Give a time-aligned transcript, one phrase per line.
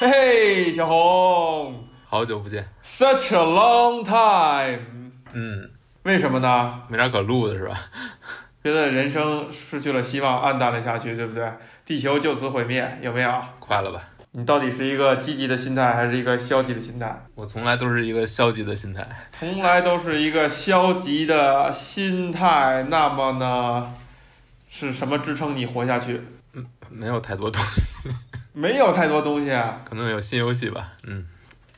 [0.00, 4.80] 嘿嘿，小红好久不见，，such a long time，
[5.34, 5.70] 嗯，
[6.02, 6.82] 为什么呢？
[6.88, 7.78] 没啥可录的是吧？
[8.64, 11.48] 觉得人生失去了希望，暗淡了下去，对不对？
[11.84, 13.42] 地球就此毁灭，有没有？
[13.58, 14.02] 快了吧？
[14.34, 17.24] 你到底是一个积极的心态，还是一个消极的心态？
[17.34, 22.84] 我从来都是一个消极的心态，从来都是一个消极的心态。
[22.88, 23.92] 那么呢，
[24.68, 26.20] 是什么支撑你活下去？
[26.54, 28.08] 嗯没有太多东西，
[28.52, 29.80] 没有太多东西啊。
[29.84, 30.92] 可能有新游戏吧。
[31.04, 31.26] 嗯，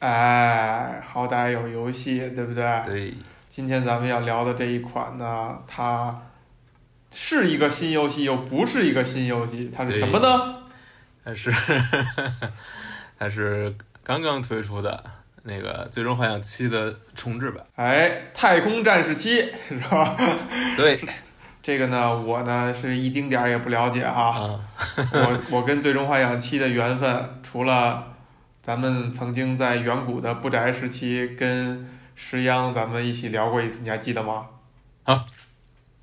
[0.00, 2.82] 哎，好歹有游戏，对不对？
[2.84, 3.14] 对，
[3.48, 6.20] 今天咱们要聊的这一款呢，它
[7.12, 10.56] 是一个新游戏，又不是一个新游戏，它是什么呢？
[11.24, 11.50] 它是
[13.18, 15.02] 它是刚刚推出的
[15.42, 17.64] 那个《最终幻想七》的重置版。
[17.76, 20.16] 哎，太空战士七是吧？
[20.76, 21.00] 对，
[21.64, 24.28] 这个呢，我呢是一丁点儿也不了解哈。
[24.38, 24.60] 啊，
[25.12, 28.12] 我我跟最终幻想七的缘分，除了
[28.62, 34.44] 咱们曾经在远古的不宅时期跟石央咱们一起聊过一次，你还记得吗？
[35.04, 35.24] 啊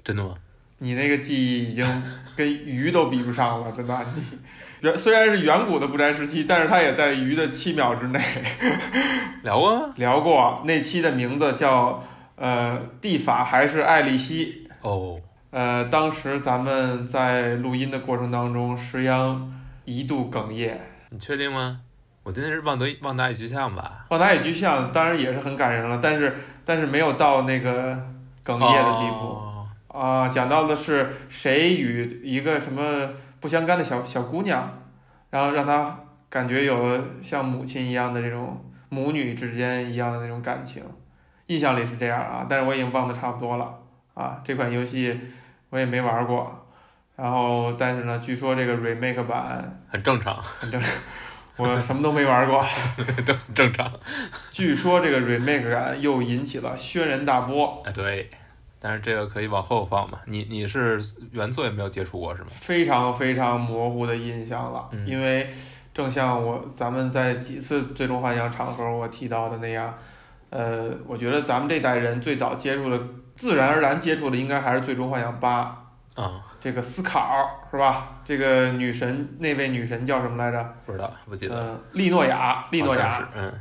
[0.03, 0.33] 真的吗？
[0.79, 1.85] 你那个记忆已经
[2.35, 3.95] 跟鱼都比不上了，真的。
[4.15, 4.23] 你
[4.87, 8.19] 远虽然是远古的不宅时期，但是它也在鱼的七秒之内。
[9.43, 9.93] 聊过吗？
[9.97, 12.03] 聊过那期的名字叫
[12.35, 14.67] 呃地法还是艾丽西？
[14.81, 15.19] 哦，
[15.51, 19.53] 呃，当时咱们在录音的过程当中，石央
[19.85, 20.79] 一度哽咽。
[21.09, 21.81] 你确定吗？
[22.23, 24.05] 我记得是旺德旺达与巨像吧？
[24.09, 27.91] 旺达与巨像当然也是很感人了，但是但是没有到那个
[28.45, 29.25] 哽咽的地步。
[29.27, 33.09] 哦啊，讲到的是谁与一个什么
[33.41, 34.71] 不相干的小小姑娘，
[35.31, 40.81] 然后让她感觉有了像母亲一样的这种母女之间一样的那种感情，
[41.47, 43.79] 印象里是这样啊，但是我已经忘得差不多了
[44.13, 44.41] 啊。
[44.43, 45.19] 这款游戏
[45.69, 46.67] 我也没玩过，
[47.15, 50.89] 然后但是呢，据说这个 remake 版，很正常，很正常
[51.57, 52.65] 我什么都没玩过，
[53.25, 53.91] 都很正常。
[54.51, 58.29] 据说这个 remake 版又引起了轩然大波，哎，对，
[58.79, 60.19] 但是这个可以往后放嘛。
[60.25, 60.99] 你你是
[61.31, 62.47] 原作也没有接触过是吗？
[62.51, 65.51] 非常非常模糊的印象了，嗯因为
[65.93, 69.93] 正像我咱们在几次最终幻想场合我提到的那样，
[70.49, 72.99] 呃，我觉得咱们这代人最早接触的，
[73.41, 78.09] 自然而然接触的应该还是最终幻想八，啊、这个思考是吧？
[78.23, 80.75] 这个女神那位女神叫什么来着？
[80.85, 81.71] 不知道，不记得了。
[81.71, 83.53] 嗯、利诺雅，利诺亚好像是，，嗯，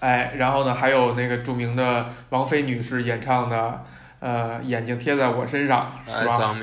[0.00, 3.84] 哎，然后呢，还有那个著名的王菲女士演唱的。
[4.18, 6.56] 呃，眼睛贴在我身上，是吧。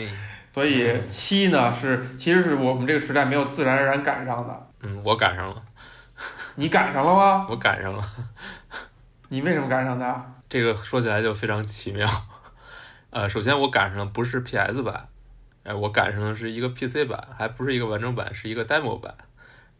[0.52, 4.68] 所以七呢是其实是我们这个时代没有自然而然赶上的。
[4.82, 5.56] 嗯，我赶上了，
[6.56, 7.46] 你赶上了吗？
[7.48, 8.04] 我赶上了。
[9.30, 10.22] 你为什么赶上的？
[10.50, 12.08] 这个说起来就非常奇妙。
[13.14, 15.08] 呃，首先我赶上的不是 PS 版，
[15.62, 19.14] 哎，我赶上的是一个 PC 版，还不是一个完整版，是一个 demo 版。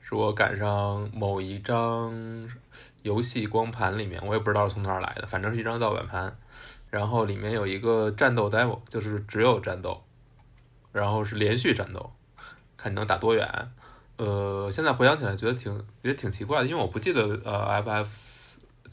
[0.02, 2.48] 是我赶上某一张
[3.02, 6.38] 游戏光盘里面，我也不知道是从哪儿来的，反正是一张盗版盘。
[6.92, 10.04] 然后里面有一个战斗 demo，就是只有战斗，
[10.92, 12.14] 然后是连续战斗，
[12.78, 13.50] 看你能打多远。
[14.18, 18.06] 呃，现在回想起来觉得挺觉得挺奇怪的，因为我不记得呃 FF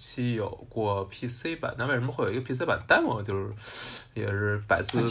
[0.00, 3.22] 七有过 PC 版，那为什么会有一个 PC 版 demo？
[3.22, 3.52] 就是
[4.14, 5.02] 也是百思。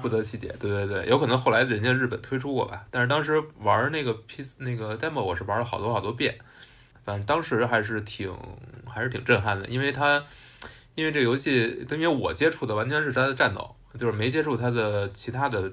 [0.00, 0.54] 不得其解。
[0.60, 6.38] 对对对，有可能后来人家日本推出过吧，但是当时玩那个 PC 那个 demo，我是玩了好多好多遍，
[7.04, 8.32] 反正当时还是挺
[8.86, 10.24] 还是挺震撼的，因为它
[10.94, 15.72] 因为这个游戏，因为我接触的完全是它的战斗，就是没接触它的其他的，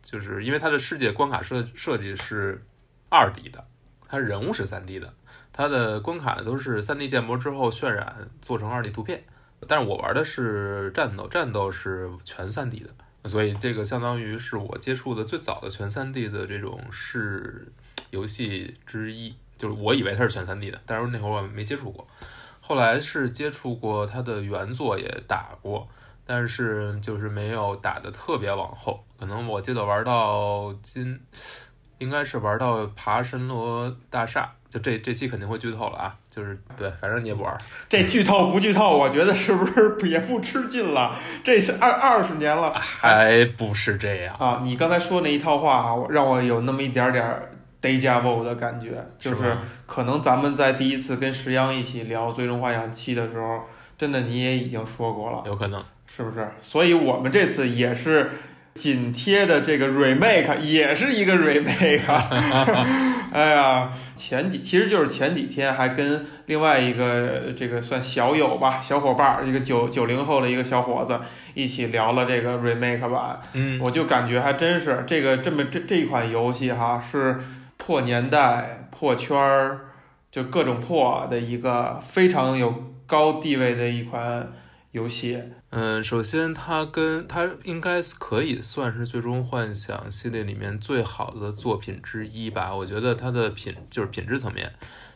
[0.00, 2.64] 就是因为它的世界关卡设设计是
[3.08, 3.66] 二 D 的，
[4.08, 5.12] 它人物是三 D 的，
[5.56, 9.24] 它的关卡都是三 D 建模之后渲染做成二 D 图片。
[9.66, 12.90] 但是我玩的是战斗，战斗是全三 D 的，
[13.24, 17.72] 所以这个相当于是我接触的最早的全三 D 的这种是
[18.10, 22.06] 游戏之一，就是我以为它是全三 D 的，但是那会儿我没接触过。
[22.60, 25.88] 后来是接触过它的原作，也打过，
[26.26, 29.02] 但是就是没有打的特别往后。
[29.18, 31.18] 可能我记得玩到今，
[31.98, 36.14] 应该是玩到爬神罗大厦，就这这期肯定会剧透了啊！
[36.30, 37.56] 就是对，反正你也不玩，
[37.88, 41.16] 这剧透不剧透，我觉得是不是也不吃劲了？
[41.42, 44.36] 这是二二十年了还不是这样。
[44.36, 44.60] 啊！
[44.62, 47.50] 你刚才说那一套话啊，让我有那么一点点儿
[47.80, 49.56] deja vu 的感觉，就是
[49.86, 53.60] 可能咱们在第一次跟石央一起聊《最终幻想七》的时候，
[53.96, 55.82] 真的你也已经说过了，有可能，
[56.14, 56.46] 是不是？
[56.60, 58.32] 所以我们这次也是
[58.76, 62.02] 紧贴的这个 remake，也是一个 remake。
[63.32, 71.18] 哎呀，前几其实就是前几天还跟另外一个这个算小友吧，小伙伴儿，一个九九零后的一个小伙子
[71.54, 77.40] 一起聊了这个 remake 版，嗯，我就感觉还真是这个这么这这一款游戏哈是
[77.76, 79.80] 破年代、破圈儿，
[80.30, 84.52] 就各种破的一个非常有高地位的一款
[84.92, 85.42] 游戏。
[85.70, 92.74] 嗯，首先它跟它应该可以算是《最终幻想》系列里面最好的作品之一吧。
[92.74, 94.72] 我觉得它的品就是品质层面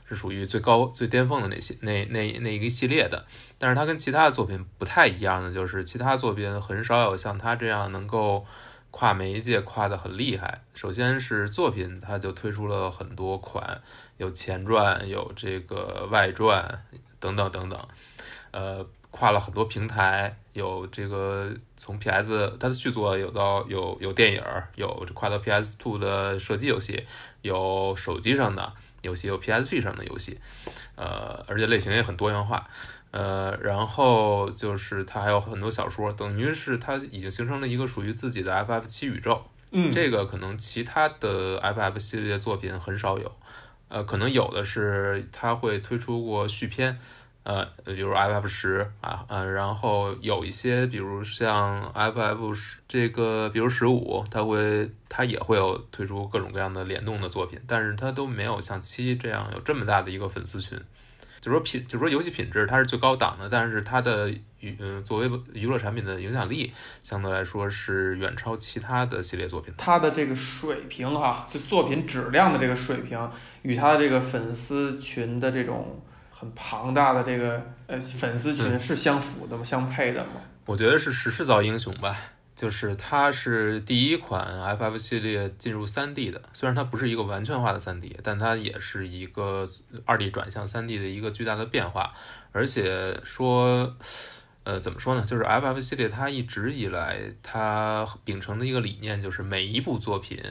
[0.07, 3.25] 是属于最高最巅峰的那些那那那一个系列的。
[3.59, 8.45] 但是它跟其他的作品不太一样的就是，其他作品很少有像它这样能够
[8.91, 10.63] 跨媒介跨的很厉害。
[10.75, 13.81] 首先是作品，它就推出了很多款，
[14.19, 16.83] 有前传，有这个外传
[17.21, 17.89] 等等等等，
[18.51, 18.85] 呃。
[19.11, 24.43] 跨了很多平台，有这个从 PS 它的续作有到有有电影，
[24.77, 27.05] 有跨到 PS Two 的射击游戏，
[27.43, 28.73] 有手机上的
[29.03, 30.39] 游戏，有 PSP 上的游戏，
[30.95, 32.69] 呃，而且类型也很多元化，
[33.11, 39.43] 呃，然后就是它还有很多小说，等于是它已经形成了一个属于自己的 FF 七宇宙。
[39.73, 43.33] 嗯，这个可能其他的 FF 系列作品很少有，
[43.89, 46.99] 呃，可能有的是它会推出过续篇。
[47.43, 60.79] 呃，比如 FF 十啊，呃，然后有一些，比如像 FF 十这个，比如十五，它会它也会有推出各种各样的联动的作品，但是它都没有像七这样有这么大的一个粉丝群。
[61.41, 64.29] 就说品，就说游戏品质它是最高档的，但是它的
[64.61, 66.71] 娱，呃，作为娱乐产品的影响力
[67.03, 69.73] 相对来说是远超其他的系列作品。
[69.79, 73.19] 它的这个水平哈，就作品质量的这个水平，
[73.63, 76.03] 与它的这个粉丝群的这种。
[76.41, 79.63] 很庞大的这个呃粉丝群是相符的吗？
[79.63, 80.41] 相配的吗？
[80.65, 82.17] 我觉得是时势造英雄吧，
[82.55, 84.47] 就是它是第一款
[84.79, 89.67] FF 系列进入 3D 的，虽然它不是一个完全化的 3D，但它也是一个
[90.07, 92.15] 2D 转向 3D 的一个巨大的变化。
[92.53, 93.95] 而且说，
[94.65, 95.23] 呃，怎么说呢？
[95.27, 100.43] 就是 FF 系列它一直以来它秉承的一个理念，就是每一部作品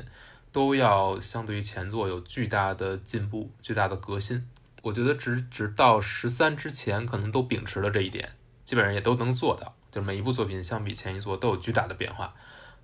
[0.52, 4.48] 都要相对于前作有巨大的进步、巨大的革新。
[4.82, 8.32] 我觉得直直到十三之前，可能都秉持了这一点，
[8.64, 9.74] 基本上也都能做到。
[9.92, 12.34] 就每一部作品相比前一作都有巨大的变化，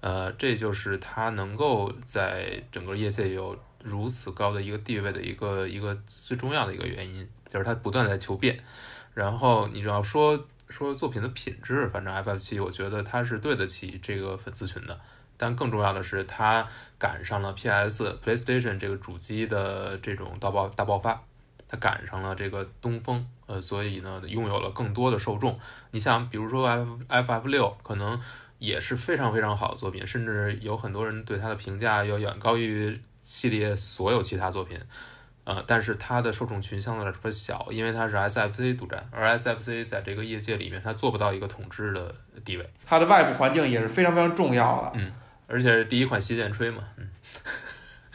[0.01, 8.59] 呃，这就是它能够在整个业界有如此高的一个地位的一个一个最重要的一个原因，就是它不断在求变。
[9.13, 14.99] 然后你要说说作品的品质，反正 FF 七，我觉得它是对得起这个粉丝群的。
[15.37, 21.21] 但更重要的是，它赶上了 PS、PlayStation 这个主机的这种大爆大爆发。
[21.67, 25.59] 它赶上了这个东风，呃，所以呢，拥有了更多的受众。
[25.91, 28.19] 你想，比如说 F F F 六，可能
[28.59, 34.79] 也是非常非常好的作品，甚至有很多人对它的评价要远高于系列所有其他作品。
[35.43, 42.67] 呃，但是它的受众群相对来说小，因为它是 S F C 独占，而 S F C 在这个业界里面，它做不到一个统治的地位。
[42.83, 44.91] 它的外部环境也是非常非常重要的。
[44.95, 45.11] 嗯，
[45.45, 47.09] 而且是第一款洗剪吹嘛，嗯。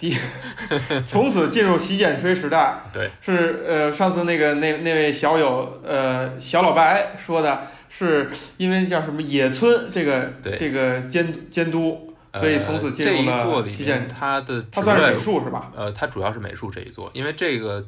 [0.01, 0.17] 第，
[1.05, 2.83] 从此进入洗剪吹时代。
[2.91, 14.09] 对，是呃，上次那个那那位小友呃小老白说的，是因为叫什么野村这个这个监监督，所以从此进入了洗剪。
[14.09, 15.71] 它的他算是美术是吧？
[15.77, 17.85] 呃，他主要是美术这一座，因为这个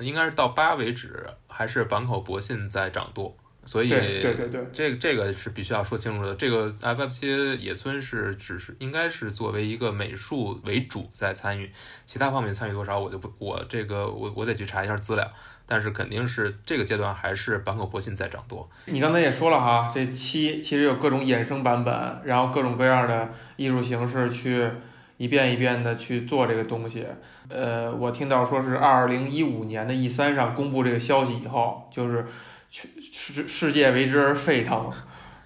[0.00, 3.36] 应该是到八为止，还是坂口博信在掌舵。
[3.64, 6.34] 所以，对对对，这个这个是必须要说清楚的。
[6.34, 11.70] 这个 FF 七野村是只是应该是作为一个美术为主在参与，
[12.04, 15.30] 其他方面参与多少我就不我这个我我得去查一下资料。
[15.64, 18.68] 但是肯定是这个阶段还是坂口博信在掌舵。
[18.86, 21.94] 你刚才也说了哈，这七其实有各种衍生版本，
[22.24, 24.68] 然后各种各样的艺术形式去
[25.16, 27.06] 一遍一遍的去做这个东西。
[27.48, 32.26] 呃，我听到说是二零一五年的 E 三上公布这个消息以后，就是。
[32.72, 35.00] 世世界为之而沸腾，是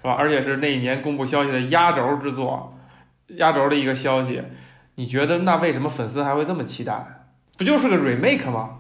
[0.04, 0.12] 吧？
[0.12, 2.78] 而且是那一年公布消息的压轴之作，
[3.28, 4.42] 压轴的一个消息。
[4.94, 7.26] 你觉得那为什么粉丝还会这么期待？
[7.58, 8.78] 不就是个 remake 吗？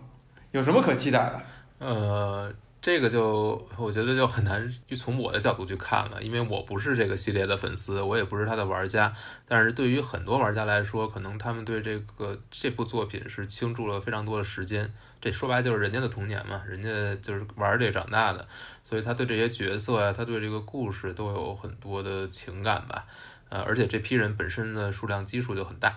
[0.52, 1.42] 有什么可期待的？
[1.80, 2.54] 呃。
[2.86, 9.12] 这个就我觉得就很难从我的角度去看了，因为我不是这个系列的粉丝，我也不是他的玩家。
[9.48, 14.88] 但是对于很多玩家来说，可能他们对这个这部作品是倾注了非常多的时间。
[15.20, 16.88] 这说白就是人家的童年嘛，人家
[17.20, 18.46] 就是玩这长大的，
[18.84, 23.04] 所以他对这些角色呀，他对这个故事都有很多的情感吧。
[23.48, 25.92] 呃，而且这批人本身的数量基数就很大，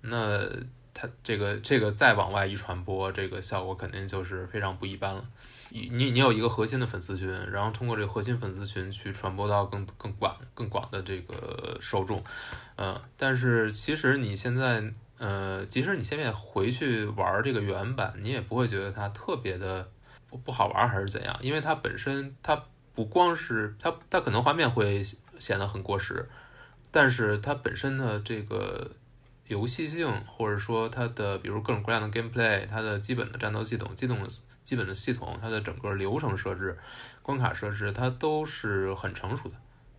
[0.00, 0.48] 那
[0.94, 5.22] 他这个这个再往外一传播，这个效果肯定就是非常不一般了。
[5.74, 12.22] 你你有一个核心的粉丝群，然后通过这个核心粉丝群去传播到更更广更广的这个受众，
[12.76, 14.84] 嗯，但是其实你现在，
[15.16, 19.88] 呃，即使你现在回去玩这个原版，你也不会觉得它特别的
[20.28, 22.64] 不不好玩还是怎样，因为它本身它
[22.94, 25.02] 不光是它它可能画面会
[25.38, 26.28] 显得很过时，
[26.90, 28.90] 但是它本身的这个
[29.46, 34.18] 游戏性，或者说它的比如各种各样的 gameplay，它的基本的战斗系统、机动
[34.64, 36.78] 基本的系统，它的整个流程设置、
[37.22, 39.54] 关卡设置，它都是很成熟的，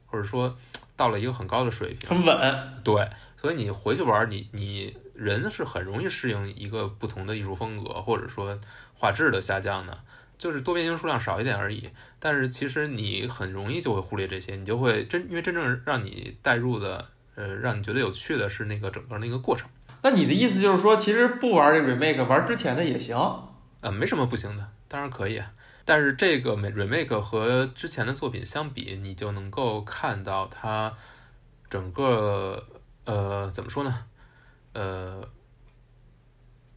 [0.06, 0.56] 或者说
[0.96, 2.74] 到了一个很高的水平，很稳。
[2.84, 8.60] 对，所以你回去玩，你你人是很容易适应一个不同的艺术风格，或者说
[8.94, 9.98] 画质的下降的。
[10.36, 11.90] 就是多边形数量少一点而已，
[12.20, 19.70] 但是其实你很容易就会忽略这些，你就会真因为真正让你带入的，呃，让你觉得有趣的是那个整个那个过程。
[20.02, 23.16] 那你的意思就是说，其实不玩这 remake，玩之前的也行？
[23.84, 25.52] 呃，没什么不行的，当然可以啊。
[25.84, 30.94] 但是这个 remake 和之前的作品相比，你就能够看到它
[31.70, 32.66] 整个
[33.04, 34.06] 呃怎么说呢？
[34.72, 35.28] 呃，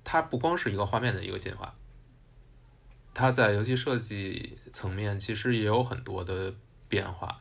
[0.02, 1.72] 它不光是一个画面的一个进化。
[3.14, 6.52] 它在游戏设计层面其实也有很多的
[6.88, 7.38] 变化，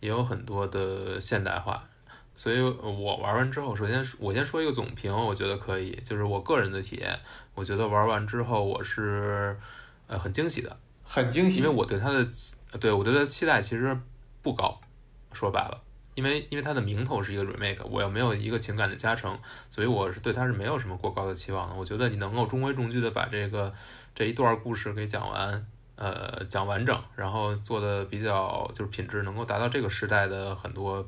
[0.00, 1.88] 也有很多的现代化，
[2.36, 7.18] 所以我玩完之后，首先我先说一个总评，我觉得可以，就是我个人的体验，
[7.54, 9.58] 我觉得玩完之后我是
[10.06, 12.24] 呃很惊喜的，很惊喜，因为我对它的
[12.78, 13.98] 对我对它的期待其实
[14.42, 14.78] 不高，
[15.32, 15.80] 说白了，
[16.14, 19.36] 因为因为它的名头是一个 remake，我又没有一个情感的加成，
[19.70, 21.74] 所以我是对它是没有什么过高的期望的。
[21.74, 23.72] 我觉得你能够中规中矩的把这个。
[24.18, 31.06] 这一段故事给讲完，呃，讲完整，然后做的比较就是品质能够达到这个时代的很多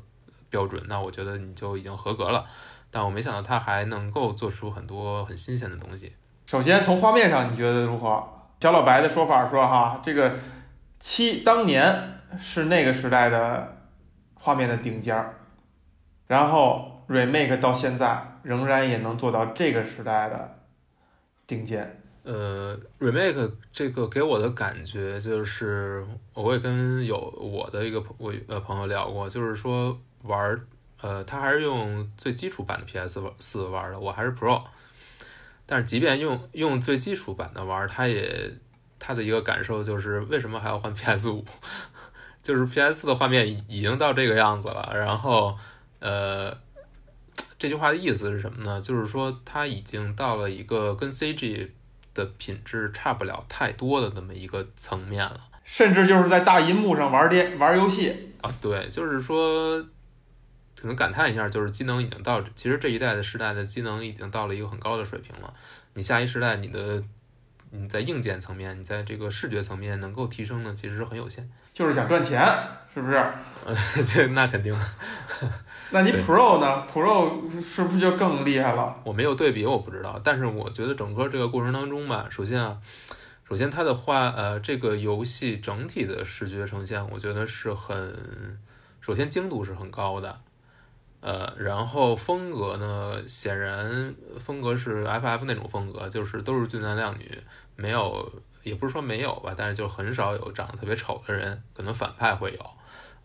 [0.50, 2.44] 标准，那我觉得你就已经合格了。
[2.90, 6.12] 但我没想到他还能够做出很多很新鲜的东西。
[6.46, 8.22] 首先从画面上你觉得如何？
[8.60, 10.34] 小老白的说法说哈，这个
[10.98, 13.76] 七当年是那个时代的
[14.34, 15.34] 画面的顶尖儿，
[16.26, 20.58] 然后 remake 到现在仍然也能做到这个时代的
[21.46, 22.00] 顶尖。
[22.24, 30.60] 呃，remake 这个给我的感觉就是，我也跟有我的一个我呃朋友聊过，就是说玩
[31.00, 34.62] 呃，他还是用最基础版的 PS 四玩的，我还是 Pro，
[35.64, 38.52] 但是即便用用最基础版的玩，他也
[38.98, 41.44] 他的一个感受就是，为什么还要换 PS 五？
[42.42, 45.56] 就是 PS 四的画面已经到这个样子了，然后
[46.00, 46.56] 呃，
[47.58, 48.80] 这句话的意思是什么呢？
[48.80, 51.70] 就是说它已经到了一个跟 CG。
[52.14, 59.80] 的品质差不了太多的那么一个层面了，甚至就是在大银幕上玩电玩游戏啊，对，就是说，
[60.80, 65.52] 可能感叹一下，就是机能已经到，其实这一代的时代的机能已经到了一个很高的水平了。
[65.94, 67.02] 你下一时代，你的
[67.70, 71.48] 你在硬件层面，你在这个视觉层面能够提升的，其实很有限。
[71.74, 72.40] 就是想赚钱，
[72.94, 73.16] 是不是？
[73.64, 73.74] 呃，
[74.06, 74.74] 这那肯定。
[75.90, 78.94] 那你 Pro 呢？Pro 是不是就更厉害了？
[79.04, 80.20] 我没有对比，我不知道。
[80.22, 82.78] 但是我觉得整个这个过程当中吧，首先啊，
[83.48, 88.58] 首先它的画，呃，这个游戏整体的视觉呈现，我觉得是很，
[89.00, 90.40] 首先精度是很高的，
[91.20, 97.30] 呃，然后风格呢，显然风格是 FF 那种风格，就是都是俊男靓女，
[97.76, 98.32] 没有，
[98.62, 102.70] 也不是说没有吧，但是就很少有长得特别丑的人，可能反派会有。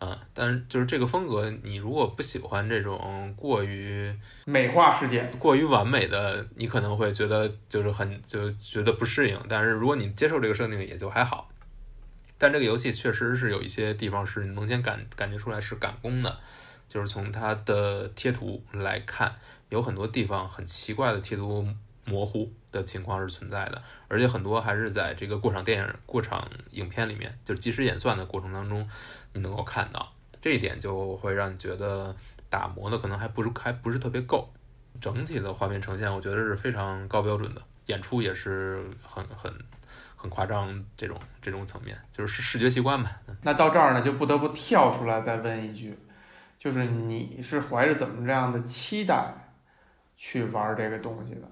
[0.00, 4.12] 嗯，但是就是这个风格，你如果不喜欢这种过于
[4.44, 9.38] 美化世界、过于完美的，你可能会觉得就是很就觉得不适应。
[9.48, 11.48] 但是如果你接受这个设定，也就还好。
[12.36, 16.38] 但这个游戏确实是有一些地方是能先感感觉出来是赶工的，
[16.88, 19.34] 就是从它的贴图来看，
[19.68, 21.66] 有很多地方很奇怪的贴图
[22.04, 28.88] 模糊的情况是存在的，而且很多还是在这个过场电影、过场影片里面，就是即时演算的过程当中。
[29.36, 32.14] 你能够看到这一点，就会让你觉得
[32.48, 34.48] 打磨的可能还不是还不是特别够。
[35.00, 39.52] 整体的画面呈现，我觉得是非常高标准的，演出也是很很
[40.14, 40.84] 很夸张。
[40.96, 43.20] 这种这种层面，就是视觉习惯吧。
[43.42, 45.98] 那到这儿呢，就不得不跳出来再问一句，
[46.64, 49.34] 就是你是怀着怎么这样的期待
[50.16, 51.42] 去玩这个东西的？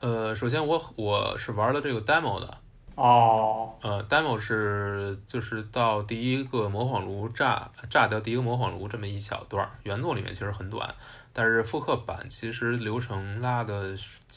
[0.00, 2.58] 呃，首先我我是玩了这个 demo 的。
[2.94, 10.94] 哦，呃，demo 是就是到第一个魔仿炉炸炸掉第一个魔仿炉这么一小段，原作里面其实很短，
[11.34, 13.94] 但是复刻版其实流程拉的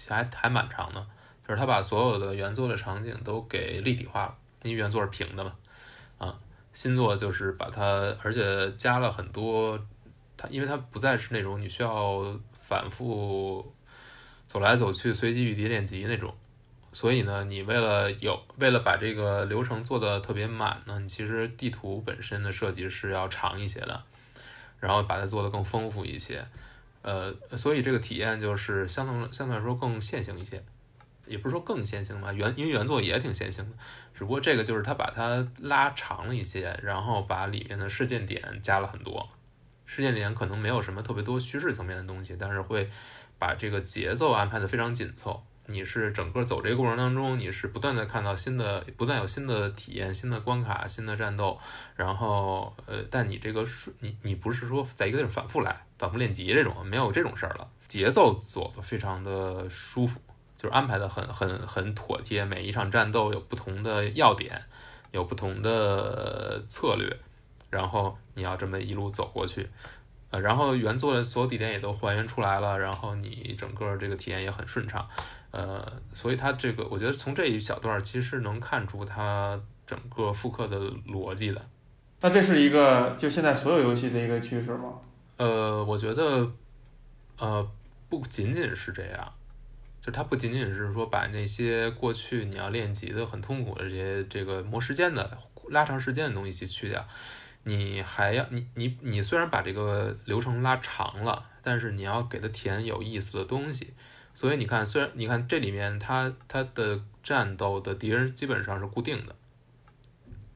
[0.09, 1.07] 还还蛮长的，
[1.47, 5.53] 就是他把所有的原作的场景都给立体化了，因为原作是平的嘛，
[6.17, 6.37] 啊，
[6.73, 9.79] 新作就是把它，而且加了很多，
[10.41, 13.73] 它因为它不再是那种你需要反复
[14.47, 16.33] 走来走去随机遇敌练级那种。
[16.93, 24.03] 所以呢，你为了有为了把这个流程做的特别满呢，你其实地图本身的设计是要长一些的，
[24.77, 26.45] 然后把它做的更丰富一些，
[27.01, 30.61] 呃，所以这个体验就是相对相对来说更线性一些，
[31.25, 33.77] 也不是说更线性吧，原因为原作也挺线性的，
[34.13, 39.29] 只不过这个就是它把它拉长了一些，然后把里面的事件点加了很多，
[39.93, 42.89] 事件点可能没有什么特别多叙事层面的东西，但是会。
[43.41, 45.41] 把这个节奏安排的非常紧凑。
[45.65, 51.57] 你是整个走这个过程当中，你是不断的看到新的，不断有新的体验、新的关卡、新的战斗，
[51.95, 60.21] 然后呃，但你这个是你你不是说在一个地方反复来、反复练级这种，没有这种事儿了，节奏走的非常的舒服，
[60.55, 64.61] 就是安排的很很很妥帖，每一场战斗有不同的要点，
[65.09, 67.17] 有不同的策略，
[67.71, 69.67] 然后你要这么一路走过去。
[70.29, 75.05] 呃，然后原作的所有地点也都还原出来了，然后你整个这个体验也很顺畅，
[75.51, 81.61] 呃，所以它这个我觉得从这一小段其实能看出它整个复刻的逻辑的。
[82.21, 84.93] 那这是一个就现在所有游戏的一个趋势吗？
[85.35, 86.49] 呃，我觉得，
[87.37, 87.69] 呃，
[88.07, 89.33] 不仅仅是这样，
[89.99, 95.37] 就它不仅仅是说把那些过去你要练级的很痛苦的这些这个磨时间的
[95.67, 97.05] 拉长时间的东西去去掉。
[97.63, 103.93] 你还要你你你虽然把这个流程拉长了，但是你要给它填有意思的东西。
[104.33, 109.35] 所以你看，虽然你看这里面它它的战斗的敌人基本上是固定的，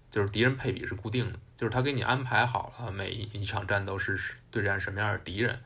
[0.09, 4.17] 就是敌人配比是固定的，就是他给你安排好了每一场战斗是
[4.50, 5.62] 对战什么样的敌人，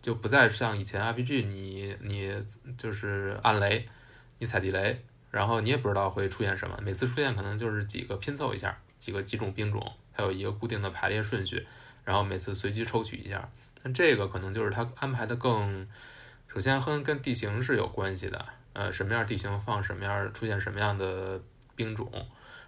[0.00, 2.32] 就不再像以前 RPG 你你
[2.78, 3.86] 就是按雷，
[4.38, 9.92] 你踩地雷，然后你也不知道会出现什么，每次出现可能就是几个拼凑一下，几个几种兵种。
[10.16, 11.66] 还有一个固定的排列顺序，
[12.04, 13.48] 然后每次随机抽取一下。
[13.82, 15.86] 但这个可能就是它安排的更，
[16.48, 21.40] 首先跟跟地形是有关系的，呃，什么样地形放什么样出现什么样的
[21.74, 22.10] 兵种，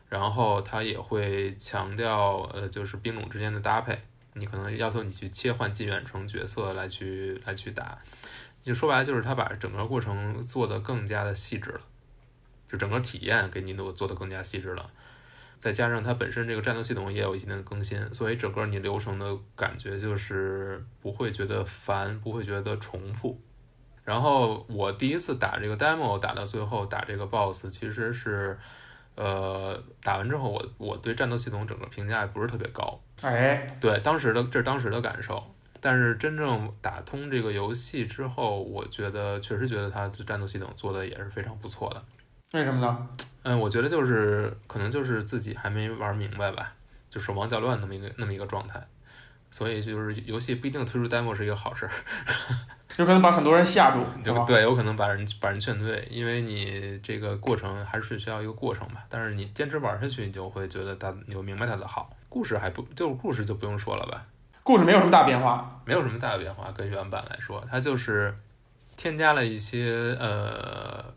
[0.09, 3.99] 然后他也会强调呃，就是兵种之间的搭配。
[4.35, 7.99] 你可能要求你去切换近远程角色来去来去打，
[8.63, 11.81] 就说白了就是他把整个过程做得更加的细致了，
[12.69, 14.89] 就整个体验给你都做得更加细致了。
[15.59, 23.39] 再加上它本身这个战斗系统也有一定的更新，所以整个你流程的感觉就是不会觉得烦，不会觉得重复。
[24.05, 28.59] 然后我第一次打这个 demo 打到最后打这个 boss，其实是，
[29.17, 32.99] 呃，打完之后我我对战斗系统整个评价也不是特别高。
[33.21, 35.43] 哎，对，当时的这是当时的感受，
[35.81, 42.03] 但是真正打通这个游戏之后，我觉得确实觉得它的战斗系统做的也是非常不错的。
[42.53, 43.09] 为什么呢？
[43.43, 46.73] 嗯，我觉得就是可能就是自己还没玩明白吧，
[47.11, 48.83] 就手忙脚乱那么一个那么一个状态，
[49.51, 51.93] 所以就是游戏不一定推出 demo 是一个好事儿，
[52.97, 59.05] 有可能把很多人吓住，对吧对，有可能把人把人劝退，因为你这个过程还是需要一个过程吧。
[59.09, 62.11] 但是你坚持玩下去，你就会觉得它，你就明白它的好。
[62.31, 64.27] 故事还不就是故事就不用说了吧，
[64.63, 68.35] 故事没有什么大变化，没有什么大变化，跟原版来说，它就是
[68.97, 71.17] 添加了一些呃。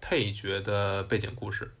[0.00, 1.72] 配角的背景故事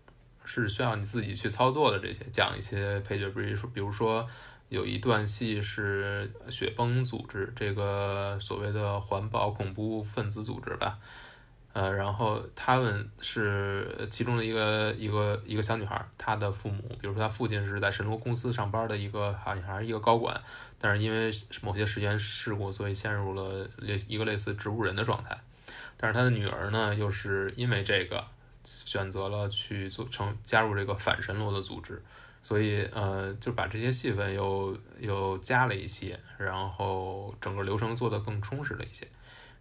[0.44, 1.98] 是需要你自己去操作的。
[1.98, 4.28] 这些讲一些配角，比如说，比如说
[4.68, 10.98] 有一段戏是雪崩组织这个所谓的环保恐怖分子组织吧，
[11.72, 20.40] 呃，然后他们是其中的一个一个一个小女孩，她的父母，比如说她父亲是在神罗公司上班的一个好像还是一个高管，
[20.78, 25.36] 但是因为某些时间事故，所以陷入了类一个类似植物人的状态。
[26.02, 28.24] 但是他的女儿呢，又是因为这个
[28.64, 32.02] 选择了去做成加入这个反神罗的组织，
[32.42, 39.06] 所以呃就把这些戏份又又加了一些，然后整个流程做得更充实了一些。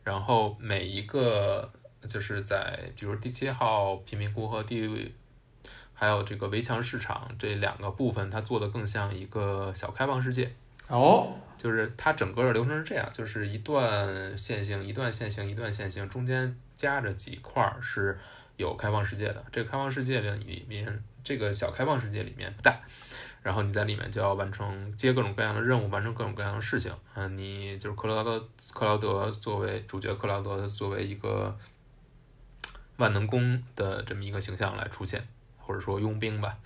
[0.02, 1.69] 然后每一个
[2.08, 5.13] 就是在比如第七号贫民窟和第
[5.93, 10.54] 还有这个围墙市场这两个部分，它做的更像一个小开放世界。
[10.88, 11.34] 哦。
[11.60, 18.17] 就是它整个的流程是这样，就是一段线性，一段线性，一段线性，中间夹着几块是
[18.56, 19.45] 有开放世界的。
[19.52, 22.80] 这个开放世界里面，这个小开放世界里面不大，
[23.43, 26.93] 然后你在里面就要完成接各种各样的任务，完成各种各样的事情。
[27.13, 28.39] 嗯，你就是克劳德，
[28.74, 31.58] 克劳德作为主角，克劳德作为一个
[32.95, 35.22] 万能工的这么一个形象来出现，
[35.58, 36.58] 或者说佣兵吧。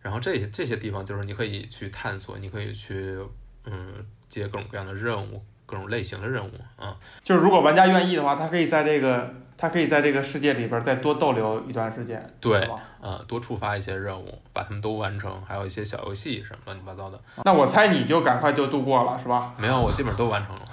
[0.00, 3.18] 然后这些这些地方就是你可以去探索，你可以去
[3.64, 4.06] 嗯。
[4.28, 12.60] 接各种各样的任务，各种类型的任务啊，就是如果玩家愿意的话，他可以在这个他可以在这个世界里边再多逗留一段时间，对，
[13.02, 17.18] 啊，多触发一些任务，把他们都完成，还有一些小游戏什么乱七八糟的。
[17.44, 19.52] 那我猜你就赶快就度过了，是吧？
[19.58, 20.68] 没有，我基本上都完成了，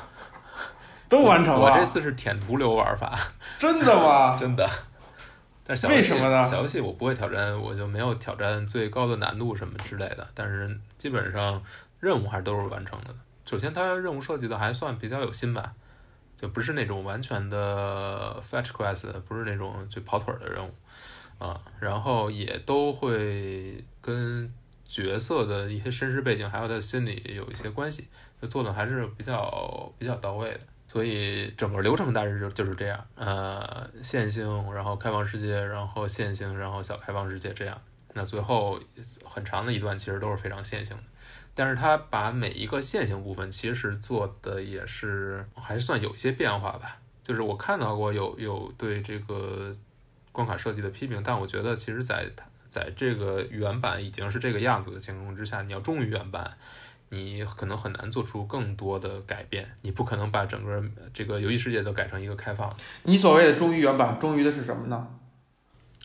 [1.10, 1.60] 都完成了。
[1.60, 3.18] 我这次是舔图流玩法，
[3.58, 4.38] 真的吗？
[4.38, 4.70] 真的。
[5.68, 6.46] 但是小为什么呢？
[6.46, 10.28] 小游戏我不会挑战，我就没有挑战最高的难度什么之类的。
[10.36, 11.60] 但是基本上
[12.00, 13.08] 任务还是都是完成的。
[13.46, 15.74] 首先，它任务设计的还算比较有心吧，
[16.36, 20.72] 就不是那种完全的 fetch quest，不是那种就跑腿的任务
[21.38, 21.62] 啊。
[21.80, 24.52] 然后也都会跟
[24.88, 28.08] 角色的一些身世背景，还有他心理有一些关系，
[28.42, 30.60] 就做的还是比较比较到位的。
[30.88, 37.80] 所以整个流程大致就就是这样，呃，线性，然后开放世界，然后线性，然后小开放世界这样。
[38.14, 38.80] 那最后
[39.26, 41.04] 很长的一段其实都是非常线性的，
[41.56, 47.00] 但是它把每一个线性部分其实做的也是还算有一些变化吧。
[47.24, 49.74] 就是我看到过有有对这个
[50.32, 52.30] 关卡设计的批评，但我觉得其实在
[52.70, 56.56] 在这个原版已经是这个样子的情况之下，你要忠于原版。
[57.10, 62.76] 你可能很难做出更多的改变，你不可能把整个这个游戏世界都改成一个开放。
[63.04, 65.08] 你所谓的忠于原版，忠于的是什么呢？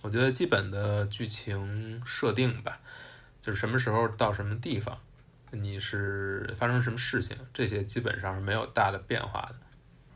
[0.03, 2.81] 我觉得基本的剧情设定吧，
[3.41, 4.99] 就是什么时候到什么地方，
[5.51, 9.57] 你是发生什么事情，这些基本上是没有大的变化的。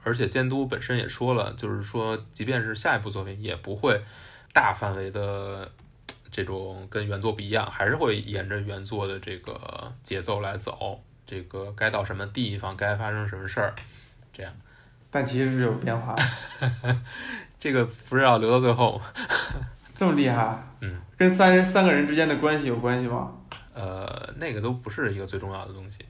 [0.03, 4.03] 而且监督本身也说了，就是说，即便是下一部作品，也不会
[4.53, 5.71] 大范围的。
[6.31, 10.99] 这种跟原作不一样，还是会沿着原作的这个节奏来走。
[11.25, 13.73] 这个该到什么地方，该发生什么事儿，
[14.33, 14.53] 这样。
[15.13, 16.17] 但其实是有变化。
[17.57, 19.05] 这个不是要留到最后吗？
[19.97, 20.61] 这么厉害？
[20.81, 21.01] 嗯。
[21.17, 23.33] 跟三三个人之间的关系有关系吗？
[23.75, 26.05] 呃，那个都不是一个最重要的东西。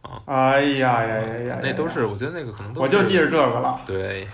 [0.00, 0.22] 啊。
[0.26, 1.58] 哎呀呀呀呀！
[1.62, 2.80] 那都是，我觉得那个可能都。
[2.80, 3.80] 我就记着这个了。
[3.84, 4.26] 对。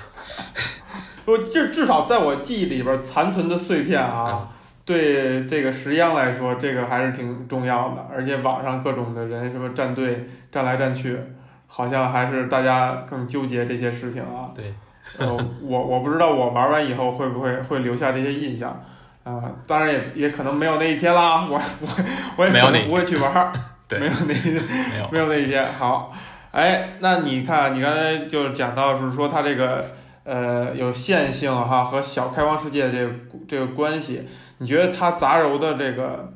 [1.26, 4.50] 我，就至少在我记忆里边残存的碎片啊。
[4.84, 11.20] 对这个石央来说，这个还是挺重要的，而且网上各种的人什么站队站来站去，
[11.66, 14.48] 好像还是大家更纠结这些事情啊。
[14.54, 14.72] 对，
[15.18, 15.26] 呃，
[15.60, 18.82] 我我不知道我玩完以后会不会会留下这些印象，
[19.24, 21.88] 啊，当然也也可能没有那一天啦，我我
[22.36, 23.52] 我也可能不会去玩，
[23.88, 25.64] 对，没有那一没有没有那一天。
[25.72, 26.12] 好，
[26.50, 29.84] 哎，那你看你刚才就讲到是说它这个。
[30.24, 33.14] 呃，有线性哈和小开放世界这个
[33.48, 34.28] 这个关系，
[34.58, 36.30] 你觉得它杂糅的这个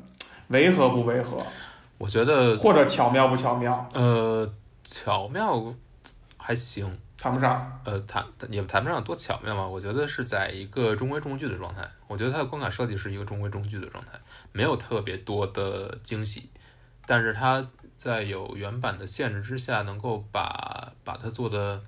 [0.47, 1.37] 违和不违和？
[1.99, 3.87] 我觉得或者巧妙不巧妙？
[3.93, 4.51] 呃，
[4.83, 5.63] 巧妙
[6.37, 7.79] 还行，谈不上。
[7.85, 9.67] 呃，谈也谈不上多巧妙嘛。
[9.67, 11.83] 我觉得是在一个中规中矩的状态。
[12.13, 14.11] 我觉得它的关卡设计是一个中规中矩的状态，
[14.51, 16.49] 没有特别多的惊喜，
[17.07, 21.81] 但是它在有原版的限制之下，能够把把它做的。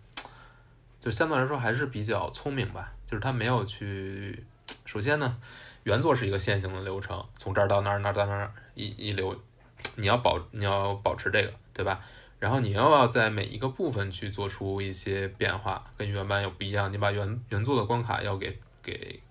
[0.99, 4.43] 就相对来说还是比较聪明吧，就是他没有去，
[4.85, 5.37] 首先呢，
[5.83, 9.39] 原作是一个线性的流程，从这儿到那儿，那儿到那儿一一流，
[9.97, 12.01] 你要保你要保持这个，对吧？
[12.39, 19.21] 然后你又要在每一个部分去做出一些变化，跟原版有不一样，你把原原作的关卡要给给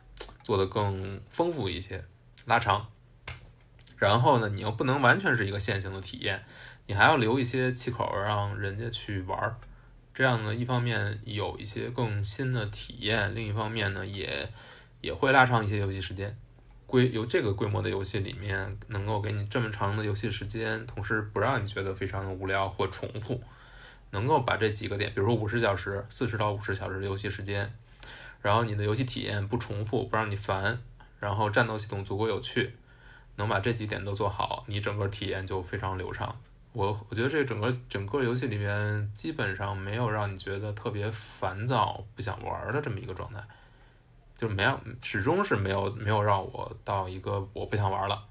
[0.45, 2.05] 做的更丰富一些，
[2.45, 2.87] 拉长。
[3.97, 6.45] 然后呢，你又不能完全是一个线性的体验，
[6.87, 9.57] 你还要留一些气口让人家去玩儿。
[10.13, 14.49] 这样呢，一方面有一些更新的体验，另一方面呢，也
[15.01, 16.37] 也会拉长一些游戏时间。
[16.87, 23.43] 规由这个规模的游戏里面，能够给你这么长的游戏时间，同时不让你觉得非常的无聊或重复，
[24.11, 27.75] 能够把这几个点，比如说五十小时、四十到五十小时的游戏时间，
[28.45, 30.79] 然后你的游戏体验不重复，不让你烦，
[31.19, 32.77] 然后战斗系统足够有趣，
[33.37, 36.39] 能把这几点都做好，你整个体验就非常流畅。
[36.75, 43.43] 我我觉得这整个整个游戏里面基本上没有让你觉得特别烦躁、不想玩的这么一个状态，
[44.37, 48.23] 就没有始终是没有没有让我到一个我不想玩了，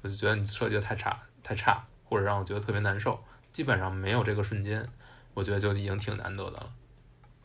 [0.00, 4.88] 我就觉得你设计的太差太差，或者让我觉得特别难受，基本上没有这个瞬间，
[5.34, 6.72] 我觉得就已经挺难得的了。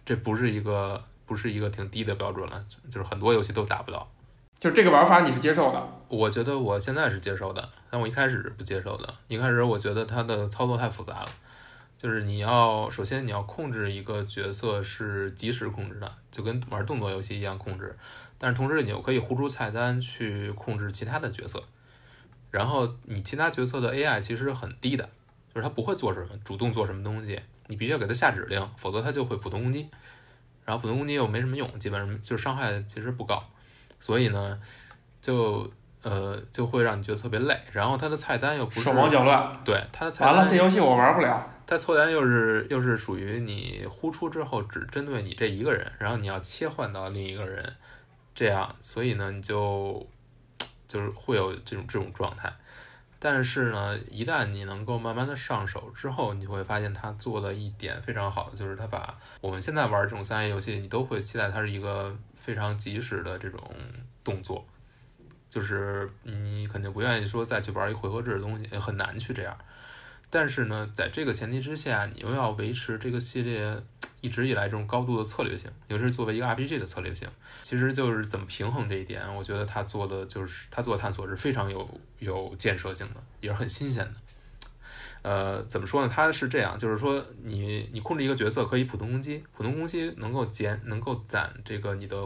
[0.06, 4.08] 这不是一个不是一个挺低的标准了，就是很多游戏都达不到。
[4.60, 6.02] 就这个玩法你是接受的？
[6.08, 9.14] 我觉得我现在是接受的，但我一开始是不接受的。
[9.28, 11.30] 一开始我觉得它的操作太复杂了，
[12.00, 17.96] 就是你要首先你要控制一个角色是即时控制的，就跟玩动作游戏一样控制。
[18.40, 21.64] 但是同时你又可以呼出菜单去控制其他的角色，
[22.50, 25.08] 然后你其他角色的 AI 其实很低的，
[25.54, 29.88] 就是它不会做什么主动做什么东西，你必须要给它下指令，否则它就会普通攻击。
[30.70, 33.44] 然后普通攻击又没什么用，基本上就是伤害其实不高。
[34.00, 34.60] 所以呢，
[35.20, 35.68] 就
[36.04, 41.44] 呃就会让你觉得特别累，然后它的菜单又不是手忙脚乱，对它的菜单完了这游戏我玩不了。
[41.66, 47.76] 它菜单又是又是属于你呼出之后只针对你这一个人，然后你要切换到另一个人，
[48.36, 50.08] 这样，所以呢你就
[50.88, 52.54] 就是会有这种这种状态。
[53.20, 62.18] 但是呢，一旦你能够慢慢的上手之后，你会发现它做的一点非常好的，就是它把我们现在玩这种三 A 游戏，你都会期待它是一个。
[62.40, 63.62] 非常及时的这种
[64.24, 64.66] 动作，
[65.50, 69.56] 就是你肯定不愿意说再去玩一回合制的东西，很难去这样。
[70.32, 73.84] 但是呢，在这个前提之下，你又要维持这个系列
[74.22, 77.28] 一直以来这种高度的策略性，尤其是作为一个 RPG 的策略性，
[77.64, 79.22] 其实就是怎么平衡这一点。
[79.36, 84.14] 我觉得他做的就是他做探索是非常有有建设性的，也是很新鲜的。
[85.22, 86.12] 呃，怎么说呢？
[86.14, 92.18] 它是这样，就是说你你控制一个角色可以普通攻击，普通攻击能够减能够攒这个你的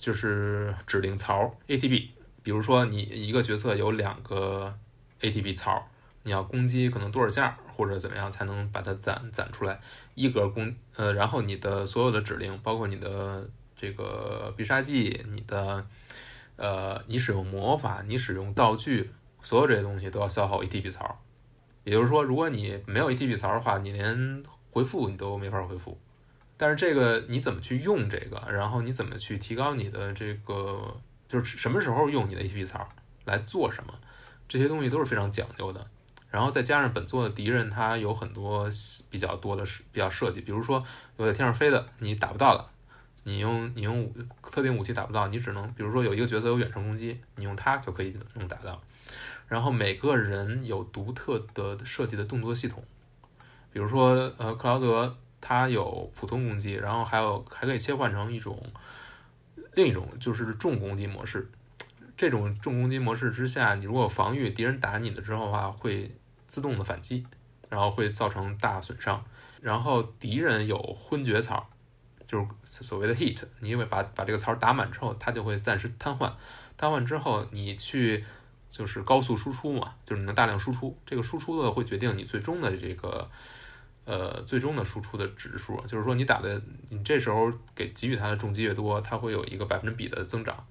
[0.00, 2.08] 就是指令槽 ATB。
[2.42, 4.74] 比如说你一个角色有两个
[5.20, 5.86] ATB 槽，
[6.22, 9.78] 你要攻击可能多少下或者怎么样才能把它攒攒出来
[10.16, 15.86] 一格攻呃，然后你的所有的指令，包括你的这个必杀技，你的
[16.56, 19.10] 呃你使用魔法，你使用道具，
[19.42, 21.22] 所有这些东西都要消耗 ATB 槽。
[21.84, 25.96] 也就是说，如果你没有 ATB 槽的话，你连回复你都没法回复。
[26.56, 30.96] 但是这个你怎么去用这个，然后你怎么去提高你的这个，
[31.28, 32.88] 就是什么时候用你的 ATB 槽
[33.26, 33.92] 来做什么，
[34.48, 35.86] 这些东西都是非常讲究的。
[36.30, 38.68] 然后再加上本作的敌人，他有很多
[39.08, 40.82] 比较多的比较设计，比如说
[41.16, 42.66] 有在天上飞的，你打不到的，
[43.22, 48.82] 你用你用武特定武器打不到，你只能比如说有一个角色有远程攻击，你用它就可以能打到。
[49.48, 52.82] 然后每个人有独特的设计的动作系统，
[53.72, 58.60] 比如说，呃，克劳德他有普通攻击，然后还有还可以切换成一种
[59.74, 61.48] 另一种就是重攻击模式。
[62.16, 66.10] 这种重攻击模式之下，你如果防御敌人打你了之后的话，会
[66.46, 67.26] 自动的反击，
[67.68, 69.24] 然后会造成大损伤。
[69.60, 71.68] 然后敌人有昏厥槽，
[72.26, 76.32] 就是所谓的 hit，你因为把把这个槽打满之后，它就会暂时瘫痪。
[76.76, 78.24] 瘫痪之后，你去。
[78.68, 83.30] 就是高速输出嘛，就是你能大量输出，这个输出的会决定你最终的这个，
[84.04, 85.80] 呃，最终的输出的指数。
[85.86, 90.66] 就是说，你打的，你这时候给给予它的重击越多，它会有一个百分之比的增长。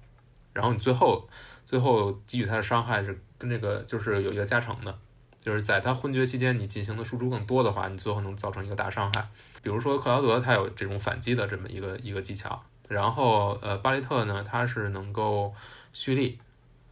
[0.56, 1.28] 然后你最后，
[1.66, 4.98] 最后给予他的伤害是跟这个就是有一个加成的，
[5.38, 9.28] 就是在他昏厥期间，你进行的输出更多的话，你最后能造成一个大伤害。
[9.62, 12.64] 比如说克劳德，他有这种反击的这么一个一个技巧。
[12.88, 15.54] 然后，呃，巴雷特呢，他是能够
[15.92, 16.38] 蓄力。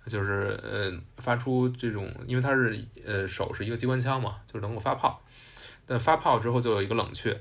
[0.06, 5.18] 就是呃，发出这种，因为它是呃手是一个机关枪嘛，就是能够发炮。
[5.86, 7.40] 但发炮之后就有一个冷却。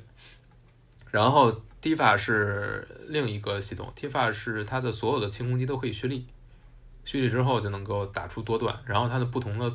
[1.11, 6.25] 然后 Tifa 是另一个系统，Tifa 是它的所有的轻攻击都可以蓄力，
[7.03, 8.73] 蓄力之后就能够打出多段。
[8.85, 9.69] 然后它的不同的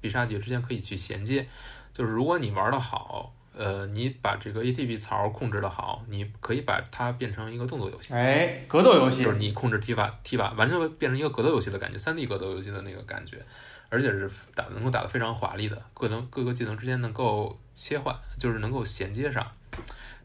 [0.00, 1.46] 必杀技之间可以去衔接，
[1.92, 3.32] 就是如果你玩的好。
[3.54, 13.44] 呃，你把这个 ATB 槽控制的好，你可以把它变成一个动作游戏，哎，格斗游戏，就是你控制 T 发，T 发完全变成一个格斗游戏的感觉，三 D 格斗游戏的那个感觉，
[13.90, 19.46] 而且是打能够打得非常华丽的，各能各个技能之间能够切换，就是能够衔接上，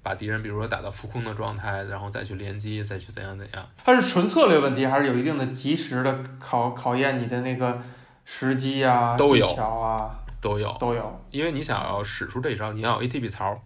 [0.08, 3.70] 把敌人比如说打到浮空的状态，然后再去连击，再去怎样怎样。
[3.84, 7.78] 它是纯策略问题，还是有一定的及时的考考验你的那个
[8.24, 10.17] 时机啊、都有啊？
[10.39, 13.60] 都有都有，因为你想要使出这一招，你要有 ATB 槽，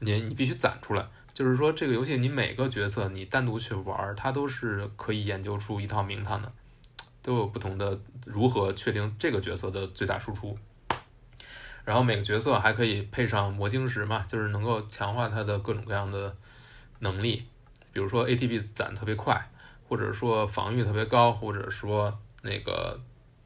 [0.00, 1.06] 你你必须攒出来。
[1.32, 6.50] 就是说，这个游戏你每个角色你单独去玩，它都是可以研究出一套名堂的，
[7.22, 7.96] 都有不同的
[8.26, 10.58] 如何确定这个角色的最大输出。
[11.88, 16.36] 然后每个角色还可以配上魔晶石嘛，就是能够强化它的各种各样的
[16.98, 17.46] 能力，
[17.94, 19.50] 比如说 ATB 攒特别快，
[19.88, 23.00] 或者说防御特别高，或者说那个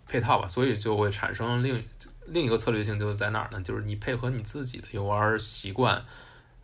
[0.09, 1.81] 配套吧，所以就会产生另。
[2.27, 3.61] 另一个策略性就在哪儿呢？
[3.63, 6.03] 就是你配合你自己的游玩习惯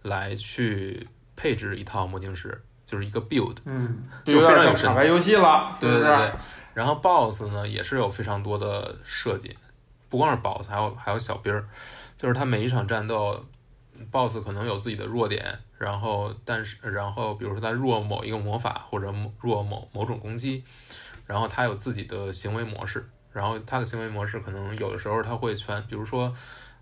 [0.03, 6.33] 来去配置一套魔晶石，就是一个 build，嗯，就非常有卡牌游戏了，对对对。
[6.75, 9.55] 然后 boss 呢也是有非常多的设计，
[10.09, 11.66] 不光是 boss，还有还有小兵儿，
[12.16, 13.44] 就是他每一场战斗
[14.11, 20.64] ，boss 可能有自己的弱点，然后但是然后比如说他弱某一个魔法或者弱某某种攻击，
[21.27, 23.09] 然后他有自己的行为模式。
[23.31, 26.33] 然后他的行为模式可能有的时候他会全，比如说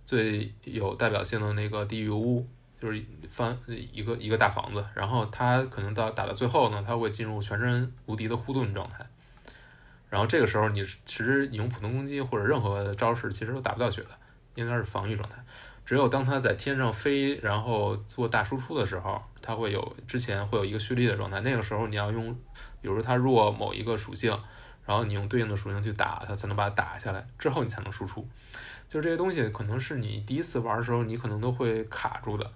[0.07, 2.49] 最有代表性的那个地狱屋，
[2.81, 9.05] 就是翻一个一个大房子，然后他可能到打到最后呢，他会进入全身无敌的护盾状态。
[10.17, 14.09] 然后这个时候你其实你用普通攻击或者任何招式其实都打不到血的，
[14.55, 15.37] 因为它是防御状态。
[15.85, 21.41] 只有当他在天上飞，然后做大输出的时候，他会有之前会有一个蓄力的状态。
[21.41, 22.33] 那个时候你要用，
[22.81, 24.35] 比如说他弱某一个属性。
[24.87, 28.25] 然后你用对应的属性去打它，才能把它打下来，之后你才能输出。
[28.87, 32.49] 就是这些东西，可能是你第一次玩的时候，你可能都会卡住的，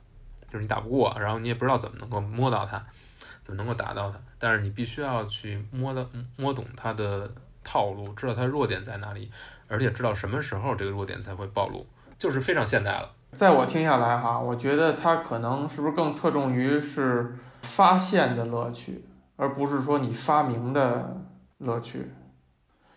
[0.48, 2.86] 就是你打不过，然后你也不知道怎么能够摸到它，
[3.42, 4.20] 怎么能够打到它。
[4.38, 7.28] 但是你必须要去摸到摸懂它的
[7.64, 9.30] 套路，知道它弱点在哪里，
[9.68, 11.86] 而且知道什么时候这个弱点才会暴露，
[12.18, 13.10] 就是非常现代了。
[13.32, 19.04] 在我听下来哈，我觉得它可能是不是更侧重于是发现的乐趣，
[19.36, 21.16] 而不是说你发明的
[21.58, 22.10] 乐趣。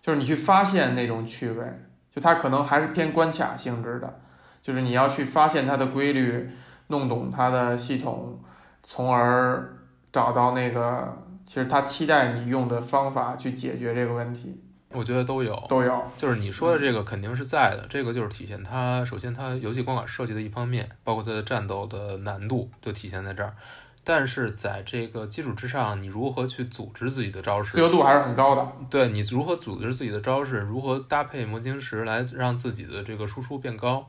[0.02, 1.66] 就是你去发现那种趣味，
[2.12, 4.20] 就它可能还是偏关卡性质的，
[4.62, 6.50] 就是你要去发现它的规律，
[6.88, 8.38] 弄懂它的系统，
[8.84, 9.78] 从而
[10.12, 14.60] 找到那个其实他期待你用的方法去解决这个问题。
[14.90, 16.04] 我觉得都有，都有。
[16.16, 23.56] 就是你说的这个肯定是在的，这个就是体现它首先它游戏关卡设计的一方面，包括它的战斗的难度就体现在这儿。
[24.04, 27.72] 但是在这个基础之上，你如何去组织自己的招式？
[27.72, 28.72] 自由度还是很高的。
[28.90, 34.08] 对你如何组织自己的招式，如何搭配魔晶石来让自己的这个输出变高，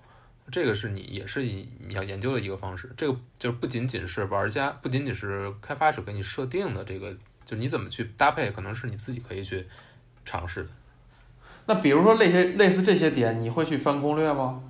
[0.51, 2.91] 这个是你也是你要研究的一个方式。
[2.97, 9.67] 这个就是不仅仅是玩家，不仅仅是开发者给你设定的这个，就你怎么去搭配，可能是你自己可以去
[10.25, 10.69] 尝试的。
[11.67, 14.63] 那比如说类些类似这些点，你会去翻攻略吗？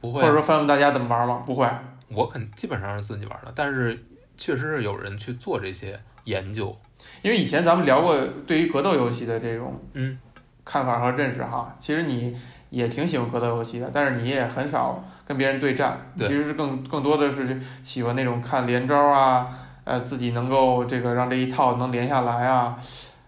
[0.00, 1.42] 不会，或者说翻问大家怎么玩吗？
[1.46, 1.68] 不会，
[2.08, 3.98] 我肯基本上是自己玩的，但是。
[4.38, 6.78] 确实是有人去做这些研究，
[7.22, 8.14] 因为以前咱们聊过
[8.46, 10.18] 对于格斗游戏的这种嗯
[10.62, 12.38] 看法和认识哈，其实你
[12.70, 19.48] 也挺喜欢格斗游戏的，但是你也很少跟别人对战，其实是更更多的是喜欢那种看连招啊，
[19.84, 22.78] 呃自己能够这个让这一套能连下来啊，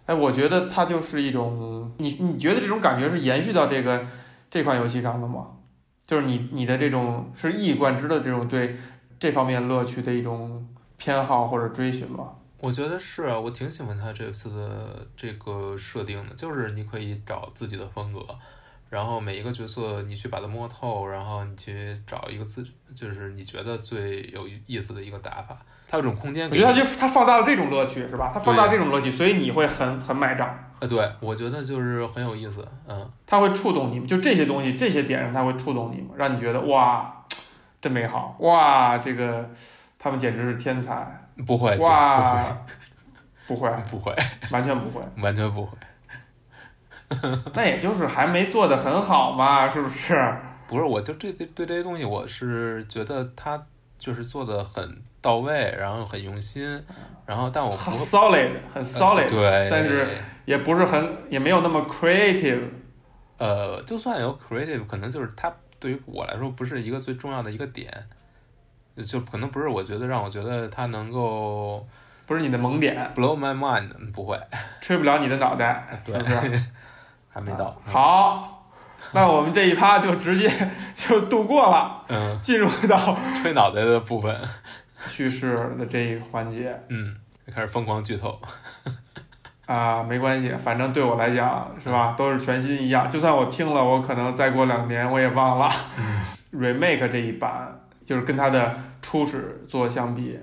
[0.07, 4.07] 哎，我觉得它就是一种你你觉得这种感觉是延续到这个
[4.51, 5.49] 这款游戏上的吗？
[6.07, 8.77] 就是你你的这种是一以贯之的这种对
[9.19, 10.67] 这方面乐趣的一种。
[11.01, 12.25] 偏好或者追寻吧，
[12.59, 18.19] 我觉得是啊，我挺喜欢他这次的这个设定的，就是你可以找自己的风格，
[18.89, 26.49] 然后每一个角色你去把它摸透，然后你去找一个自，就是你觉得最有意思的一个打法，它有种空间。
[26.49, 28.31] 我觉得它就它放大了这种乐趣，是吧？
[28.33, 30.59] 它放大这种乐趣，所以你会很很买账。
[30.81, 37.25] 呃，对，我觉得就是很有意思，嗯，它会触动你们，就这些东西，这些点上，它会触动你们，让你觉得哇，
[37.81, 39.51] 真美好，哇，这个。
[40.01, 41.29] 他们简直是天才！
[41.45, 42.57] 不会哇，
[43.49, 44.15] 不会不会，
[44.53, 45.77] 完全不会，完全不会。
[47.55, 50.35] 那也就是还没做的很好嘛，是不是？
[50.67, 53.61] 不是，我就这对这些东西，我是觉得他
[53.99, 56.85] 就是做的很到位，然后很用心，
[57.25, 60.07] 然后但我很 solid，很 solid，对，但是
[60.45, 62.63] 也不是很，也没有那么 creative。
[63.39, 67.93] 呃，就算有 creative，可能就是他对于我来说不是一个最重要的一个点。
[69.07, 71.87] 就可能不是，我觉得让我觉得他能够
[72.27, 74.37] 不是你的萌点，blow my mind，不会
[74.81, 76.15] 吹不了你的脑袋， 对，
[77.39, 77.81] 还没到。
[77.87, 78.67] 好，
[79.13, 80.51] 那我们这一趴就直接
[80.97, 84.37] 就度过了，嗯，进入到吹脑袋的部分，
[85.07, 87.15] 叙事的这一环节，嗯，
[87.55, 88.41] 开始疯狂剧透
[89.67, 95.73] 啊，没关系，反正对我来讲是吧，都是全新一样，就算我听了，我可能再过两年我也忘了
[96.53, 97.75] ，remake 这一版。
[98.09, 100.41] 就是跟它的初始作相比，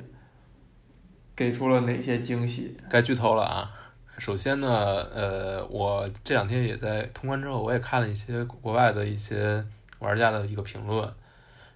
[1.35, 2.77] 给出了哪些惊喜？
[2.87, 3.71] 该剧透了啊！
[4.17, 4.67] 首先呢，
[5.13, 9.63] 呃，我这两天也在通关之后，我也看了一些国外的一些
[9.99, 11.11] 玩家的一个评论，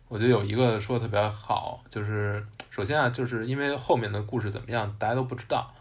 [0.07, 5.73] 我觉得有一个说的特别好，就是首先啊，就是因为后面的故事怎么样，大家都不知道，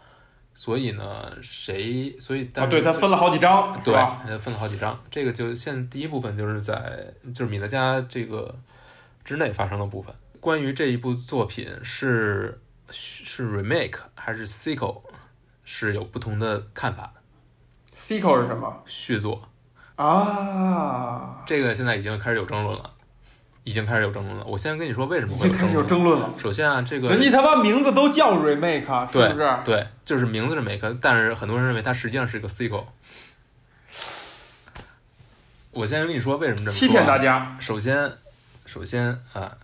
[0.53, 3.93] 所以呢，谁所以啊，对他分了好几章，对，
[4.37, 4.99] 分了好几章。
[5.09, 8.55] 这个就现第一部分就是在就是米德加这个。
[9.21, 15.03] 之内发生的部分，关于这一部作品是是 remake 还是 sequel，
[15.71, 17.21] 是有不同的看法的。
[17.95, 18.83] sequel 是什么？
[18.87, 19.47] 续作
[19.95, 22.91] 啊，这个现在已经开始有争论了，
[23.63, 24.43] 已经开始有争论了。
[24.45, 26.33] 我先跟你说为什么会有争论了。
[26.39, 29.57] 首先啊，这个人家他妈名字都叫 remake，是不是？
[29.63, 32.85] 对，就是名字是 make，但是很多人认为它实际上是一个 sequel。
[35.71, 37.55] 我先跟你说为什么这么说，欺骗大家。
[37.59, 38.11] 首先。
[38.65, 39.57] 首先啊，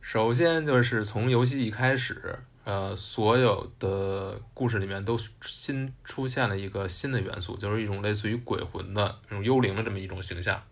[0.00, 2.40] 首先就是从游戏一开始，
[2.70, 10.62] 呃，所有的故事里面都新出现了一个新的元素，就是一种类似于鬼魂的那种幽灵的这么一种形象，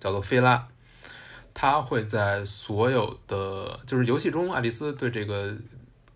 [0.00, 0.66] 叫做菲拉。
[1.54, 5.54] 他会在所有的就是游戏中，爱丽丝对这个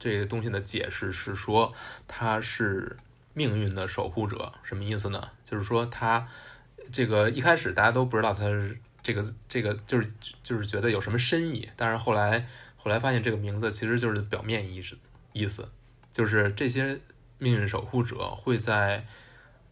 [0.00, 1.72] 这个东西的解释是说，
[2.08, 2.96] 他是
[3.34, 4.52] 命运的守护者。
[4.64, 5.30] 什么意思呢？
[5.44, 6.26] 就是说，他
[6.90, 8.76] 这个一开始大家都不知道他是。
[9.00, 12.46] 这个这个就是就是觉得有什么深意，但是后来
[12.88, 14.96] 后来发现这个名字其实就是表面意思
[15.34, 15.68] 意思，
[16.10, 16.98] 就是这些
[17.36, 19.04] 命运守护者会在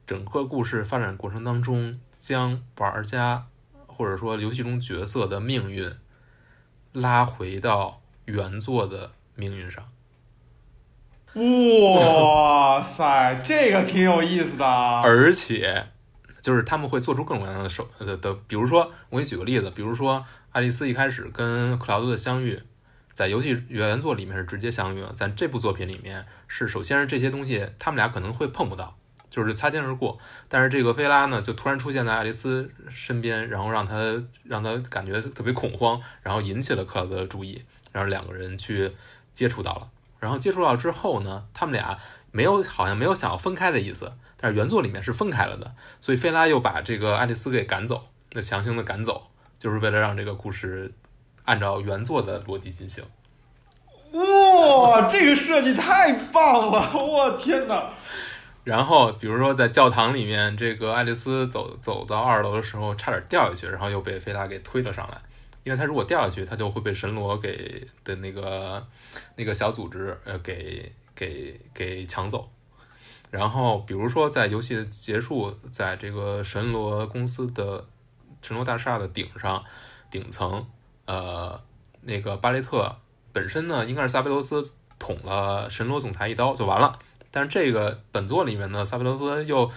[0.07, 3.47] 整个故事发展过程当中，将玩家
[3.87, 5.91] 或者说游戏中角色的命运
[6.93, 9.89] 拉回到原作的命运上。
[11.37, 15.87] 哇塞，这个挺有意思的，而且。
[16.43, 22.63] 就是他们会做出各种各样的手的的，比如说，我给你举个例子，比如说，爱丽丝一开始跟克劳德的相遇，
[23.17, 28.95] 在游戏原作里面是直接相遇了，在这部作品里面是首先是这些东西他们俩可能会碰不到，
[29.31, 30.19] 就是擦肩而过，
[30.51, 33.97] 但是这个菲拉呢就突然出现在爱丽丝身边，然后让她
[34.45, 38.93] 让她感觉特别恐慌，然后引起了克劳德的注意，然后两个人去
[39.33, 39.89] 接触到了，
[40.21, 41.99] 然后接触到之后呢，他们俩。
[42.33, 50.93] 没有好像没有想要分开的意思，但是原作里面是分开了的，所以菲拉又把这个爱丽丝给赶走，那强行的赶走，就是为了让这个故事
[51.47, 53.03] 按照原作的逻辑进行。
[54.13, 56.93] 哇，这个设计太棒了！
[56.95, 57.91] 我天哪！
[58.65, 65.21] 然后，比如说在教堂里面，这个爱丽丝走走到二楼的时候，差点掉下去，然后又被菲拉给推了上来。
[65.65, 68.85] 因为她如果掉下去，她就会被神罗给的那个
[69.35, 72.49] 那个小组织呃给给给抢走。
[73.31, 77.85] 然后，比如说在游戏的结束，在这个神罗公司的
[78.41, 79.63] 神罗大厦的顶上
[80.11, 80.67] 顶层，
[81.07, 81.61] 呃，
[82.03, 82.95] 那个巴雷特
[83.33, 86.99] 本身呢，应该是萨菲罗斯捅了神罗总裁一刀就完了。
[87.31, 89.71] 但是这个本作里面呢，萨菲罗斯又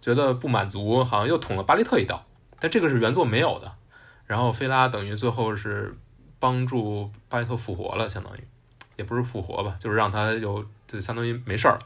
[0.00, 2.24] 觉得不满足，好像又捅了巴雷特一刀，
[2.58, 3.72] 但这个是原作没有的。
[4.26, 5.96] 然后菲拉等于最后是
[6.38, 8.40] 帮助巴雷特复活了，相当于
[8.96, 11.80] 也不是复活吧，就是让他有就相当于没事儿了。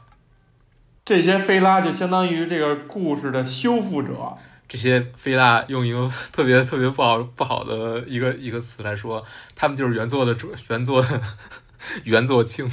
[1.03, 4.37] 这些菲拉就相当于这个故事的修复者。
[4.69, 11.21] 这些菲拉用一个 特别特别不好不好的一个一个词来说，他们就是原作的主原作的
[12.05, 12.69] 原作清。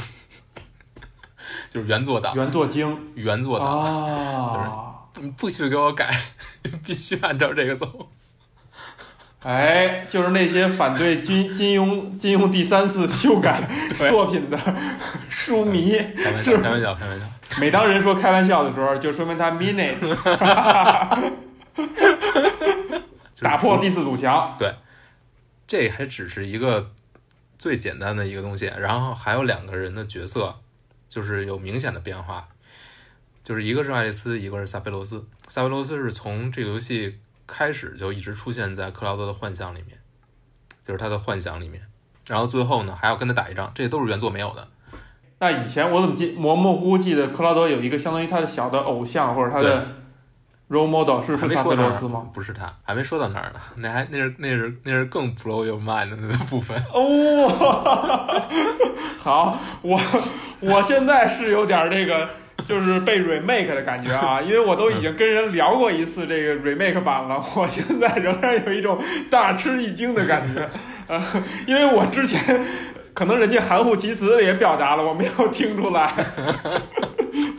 [1.70, 6.18] 就是原作党，原作精，原作党，啊，你不许给我改，
[6.84, 8.08] 必须按照这个走。
[9.42, 13.68] 哎，就是那些反对金金庸金庸第三次修改
[14.10, 14.58] 作品的
[15.28, 17.26] 书迷，开玩笑，开玩笑，开玩笑。
[17.60, 20.02] 每当人说开玩笑的时候，就说明他 mean it，
[23.40, 24.54] 打破第四堵墙。
[24.58, 24.74] 对，
[25.66, 26.90] 这还只是一个
[27.58, 30.56] 最简单的一个东西，然后还有两个人的角色。
[31.08, 32.48] 就是有明显的变化，
[33.42, 35.24] 就是一个是爱丽丝，一个是萨菲罗斯。
[35.48, 39.98] 萨菲罗斯是从这个游戏开始就一直出现在克劳德的幻象里面，
[40.84, 41.80] 就是他的幻想里面。
[42.26, 44.68] 然后最后呢，还要跟他打一仗，这些都是原作没有的。
[45.38, 49.86] 那以前我怎么记模模糊糊记得克劳德有一个相当于他的小的偶像或者他的
[50.68, 52.26] role model 是是萨菲罗斯吗？
[52.32, 53.60] 不是他，还没说到那儿呢。
[53.76, 56.76] 那还那是那是那是更 blow your mind 的那部分。
[56.92, 58.48] 哦，
[59.18, 60.00] 好，我。
[60.60, 62.26] 我现在是有点这个，
[62.66, 68.98] 就是被 remake 的感觉啊，因为我都已经跟人聊过一次这个 remake 版了，我现在仍然有一种
[69.30, 70.66] 大吃一惊的感觉，
[71.08, 71.22] 呃，
[71.66, 72.64] 因为我之前
[73.12, 76.10] 可能人家含糊其辞也表达了，我没有听出来。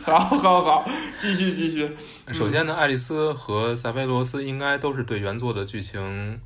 [0.10, 0.90] 好，好，好，
[1.20, 1.98] 继续，继续。
[2.32, 6.40] 首先呢，爱丽丝和萨菲罗斯应该都是对原作的剧情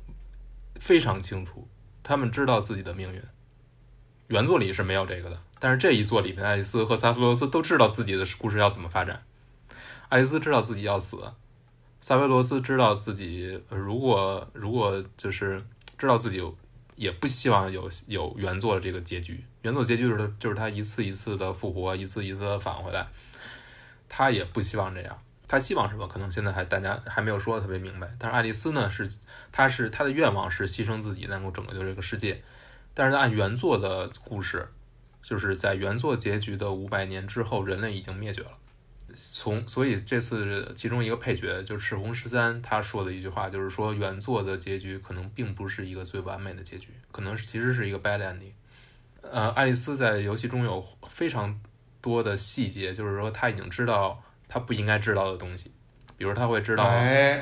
[0.80, 1.68] 非常清楚，
[2.02, 3.22] 他们知道自己的命运。
[4.26, 9.22] 原作里是没有这个的，但是这一作里面，爱丽丝和萨菲罗斯都知道自己的故事要怎么发展。
[10.08, 11.22] 爱丽丝知道自己要死，
[12.00, 15.64] 萨菲罗斯知道自己如果如果就是
[15.96, 16.42] 知道自己
[16.96, 19.44] 也不希望有有原作的这个结局。
[19.62, 23.06] 原作结局就是就是他一次一次的复活，一次一次的返回来，
[24.14, 25.18] 他也不希望这样。
[25.48, 26.06] 他希望什么？
[26.06, 28.06] 可能现在还大家还没有说的特别明白。
[28.18, 29.10] 但是爱丽丝呢，是
[29.50, 32.42] 她是她的愿望是牺牲自己，能够拯救这个世界。
[32.92, 34.68] 但是按原作的故事，
[35.22, 38.50] 就是在原作结局的五百年之后，人类已经灭绝了。
[39.14, 48.52] 从所以这次其中一个配角就是赤红十三，他说的一句话就是说，原作的结局可能并不是一个最完美的结局，可能是其实是一个 bad ending。
[49.20, 51.60] 呃，爱丽丝在游戏中有非常
[52.02, 55.72] 多的细节，就是说他已经知道他不应该知道的东西，
[56.18, 56.84] 比如他会知道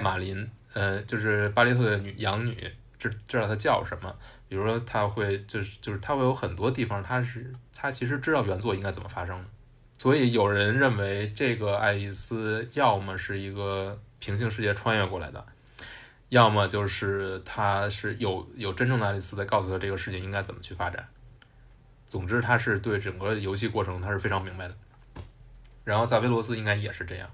[0.00, 4.14] 马林，呃，就是巴雷特的女养女，知知道她叫什么。
[4.48, 9.44] 比如说，他会就是就是他会有很多地方，他是他其实知道原作应该怎么发生的，
[9.96, 15.46] 所以有人认为这个爱丽丝要么是一个平行世界穿越过来的，
[16.30, 21.06] 要么就是他是有有真正的爱丽丝在告诉他这个事情应该怎么去发展。
[22.11, 24.74] 总之，他是对整个游戏过程他是非常明白的。
[25.84, 27.30] 然后萨菲罗斯应该也是这样，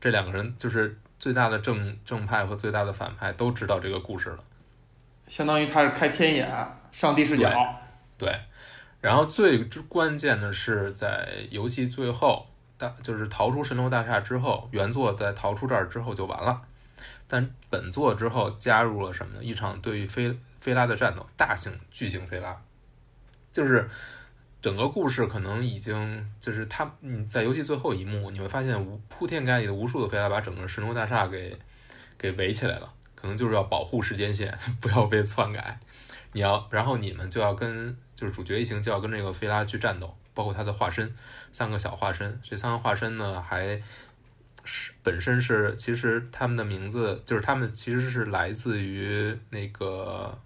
[0.00, 4.38] 这两个人就是最大的正正派和最大的反派都知道这个故事了。
[5.26, 6.48] 相当于他是开天眼，
[6.92, 7.50] 上帝视角。
[8.16, 8.40] 对，
[9.00, 12.46] 然后最关键的是在游戏最后，
[12.78, 16.62] 大就是逃出神龙大厦之后，原作在逃出这儿之后就完了。
[17.28, 19.42] 但本作之后加入了什么呢？
[19.42, 22.56] 一场对于菲菲拉的战斗，大型巨型菲拉，
[23.56, 23.88] 就是
[24.60, 31.58] 整个故事可能已经就是他，你在游戏最后一幕，你会发现无铺天盖地的无数的飞拉把整个神龙大厦给
[32.18, 32.92] 给围起来了。
[33.14, 35.80] 可能就是要保护时间线， 不要被篡改。
[36.32, 41.14] 你要，然后你们就要跟，就是主角一行就要跟这个菲拉去战斗，包括他的化身，
[41.50, 42.38] 三个小化身。
[42.42, 43.80] 这三个化身呢，还
[44.64, 50.38] 是本身是，其实他们的名字就是他们其实是来自于那个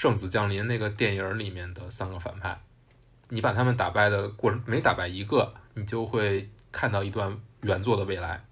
[0.00, 2.58] 圣子降临》那个电影里面的三个反派。
[3.28, 8.42] 你把他们打败的过程，每打败一个，你就会看到一段原作的未来，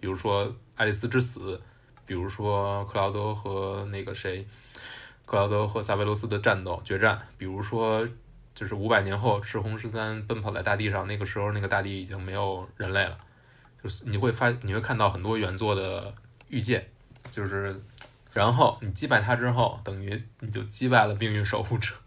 [0.00, 1.60] 比如说爱丽丝之死，
[2.06, 4.48] 比如说克劳德和那个谁，
[5.26, 8.08] 克劳德和萨维罗斯的战斗决战，比如说
[8.54, 13.18] 就是五百年后赤红十三奔跑在大地上，那个时候那个大地已经没有人类了，
[13.82, 16.14] 就是你会发你会看到很多原作的
[16.48, 16.88] 预见，
[17.30, 17.78] 就是
[18.36, 21.94] 然后你击败他之后，等于你就击败了命运守护者。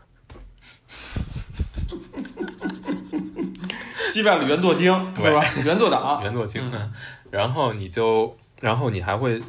[4.13, 5.43] 击败了原作精， 对吧？
[5.65, 6.93] 原作党，原作精呢，
[7.31, 9.41] 然后你就，然后你还会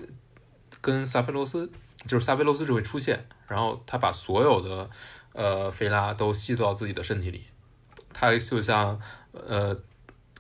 [0.80, 1.70] 跟萨菲罗斯，
[2.06, 4.88] 就是萨菲罗斯就会出现，然后他把所有的
[5.34, 7.44] 呃菲拉都吸到自己的身体里，
[8.14, 8.98] 他就像
[9.32, 9.78] 呃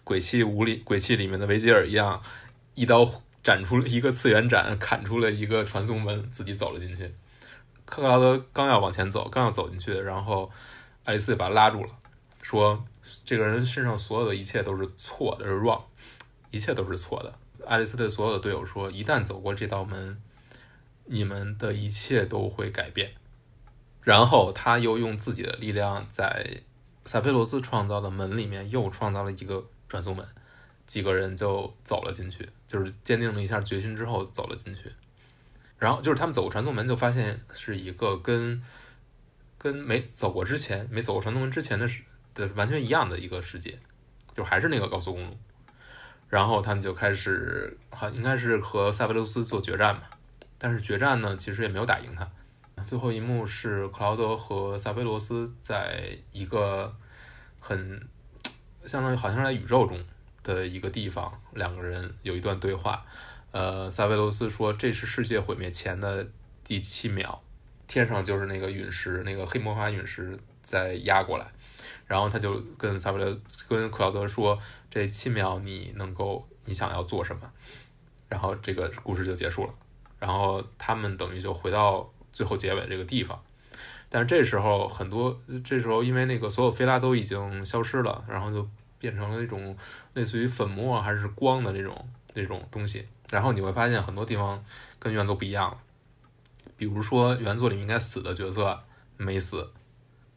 [0.04, 2.22] 鬼泣五里鬼泣里面的维吉尔一样，
[2.74, 3.04] 一刀
[3.42, 7.12] 斩出了一个次元斩，砍出了一个传送门，自己走了进去。
[7.84, 10.50] 克劳德刚要往前走，刚要走进去，然后
[11.04, 11.90] 爱丽丝把他拉住了，
[12.42, 12.84] 说
[13.24, 15.82] 这个人身上所有的一切都是错的，是 wrong，
[16.50, 17.34] 一切都是错的。
[17.66, 20.20] 爱丽丝对所有的队友说：“一旦走过这道门，
[21.04, 23.12] 你们的一切都会改变。”
[24.02, 26.62] 然后他又用自己的力量在
[27.04, 30.26] 萨菲罗斯创造的门里面又创造了一个传送门，
[30.90, 34.90] 几个人就走了进去，就是坚定了一下决心之后走了进去。
[35.78, 38.60] 然后就是他们走过传送门，就发现是一个跟
[39.56, 42.02] 跟没走过之前、没走过传送门之前的世
[42.34, 43.78] 的完全一样的一个世界，
[44.34, 45.38] 就还是那个高速公路。
[46.28, 50.02] 然后他们就开始，好应该是和塞维罗斯做决战嘛，
[50.58, 52.28] 但是决战呢，其实也没有打赢他。
[52.82, 56.92] 最后一幕是克劳德和萨菲罗斯在一个
[57.58, 58.08] 很
[58.86, 60.02] 相当于好像是在宇宙中
[60.54, 63.04] 的一个地方，两个人有一段对话。
[63.52, 66.26] 呃，萨维罗斯说这是世界毁灭前的
[66.64, 67.42] 第七秒，
[67.86, 71.46] 天上就是那个陨石，那个黑魔法陨石在压过来，
[72.06, 73.36] 然后他就跟萨维罗
[73.68, 77.50] 跟克劳德说，这七秒你能够你想要做什么？
[78.28, 79.74] 然后这个故事就结束了，
[80.20, 83.42] 然后他们等于就回到最后结尾这个地方，
[84.08, 88.68] 但是这时候很多这时候因为那个所有菲拉都已经消失了，然后就
[89.00, 89.76] 变成了一种
[90.14, 93.08] 类似于粉末还是光的这种这种东西。
[93.30, 94.64] 然后你会发现很多地方
[94.98, 95.78] 跟原作不一样了，
[96.76, 98.80] 比如说原作里面应该死的角色
[99.16, 99.72] 没死，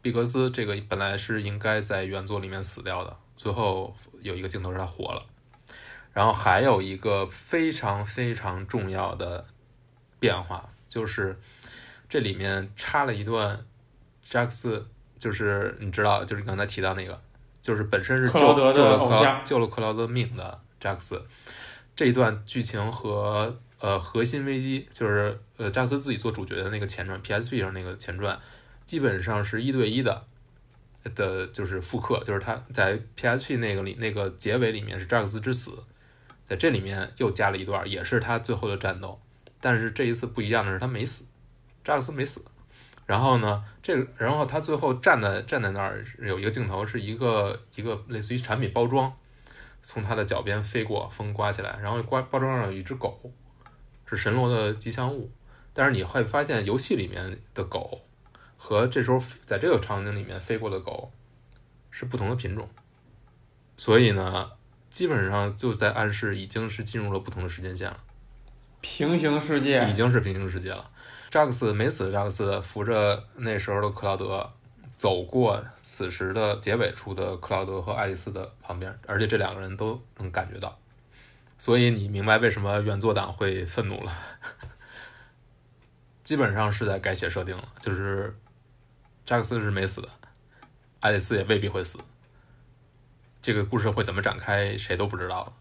[0.01, 5.25] 毕格斯这个本来是应该在原作里面死掉的，最后有一个镜头是他活了。
[6.13, 9.47] 然后还有一个非常非常重要的
[10.19, 11.39] 变化，就是
[12.07, 13.65] 这里面插了一段
[14.21, 14.87] 扎克斯，
[15.17, 17.19] 就是你知道，就是刚才提到那个，
[17.63, 21.25] 就是本身是救了克劳救了克劳德命的扎克斯。
[21.95, 28.37] 这一段剧情和呃核心危机，就是呃扎克斯自己做主角的那个前传 PSP 上那个前传，
[28.85, 30.25] 基本上是一对一的
[31.15, 35.71] 的，就是复刻，就是他在 PSP 那个里那个结尾里面是扎克斯之死，
[36.43, 39.21] 在这里面又加了一段，也是他最后的战斗，
[39.61, 41.27] 但是这一次不一样的是他没死，
[41.83, 42.43] 扎克斯没死。
[43.05, 49.11] 然后呢，这个，然后他最后站在站在那儿，有一个镜头是一个一个类似于产品包装，
[49.81, 53.31] 从他的脚边飞过，风刮起来，然后刮包装上有一只狗，
[54.05, 55.31] 是神罗的吉祥物。
[55.73, 58.01] 但是你会发现，游戏里面的狗
[58.57, 61.11] 和这时候在这个场景里面飞过的狗
[61.89, 62.69] 是不同的品种，
[63.75, 64.51] 所以呢，
[64.89, 67.97] 基本上就在暗示已经是进入了不同的时间线了，
[68.81, 70.91] 平行世界已经是平行世界了。
[71.33, 74.53] 扎克斯没死扎克斯扶着那时候的克劳德
[74.95, 80.77] 走过此时的结尾处的克劳德和爱丽丝的旁边，而且这两个人都能感觉到，
[81.57, 84.13] 所以你明白为什么原作党会愤怒了。
[86.23, 88.37] 基本上是在改写设定了，就是
[89.25, 90.09] 扎克斯是没死的，
[90.99, 91.97] 爱丽丝也未必会死。
[93.41, 95.53] 这个故事会怎么展开，谁都不知道了。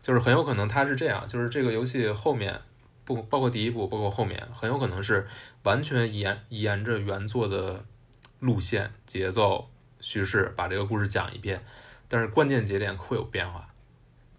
[0.00, 2.62] 就是很有可能他是这样，就是这个游戏后面
[3.08, 5.26] 不包括第一部，包括后面，很有可能是
[5.62, 7.82] 完全沿沿着原作的
[8.38, 11.64] 路线、节奏、叙事把这个故事讲一遍，
[12.06, 13.66] 但是关键节点会有变化。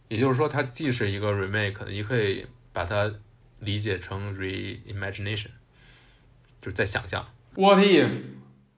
[0.08, 3.12] 也就是说，它既是一个 remake，也可以把它
[3.58, 5.48] 理解成 reimagination，
[6.62, 7.28] 就是在想象。
[7.56, 8.08] What if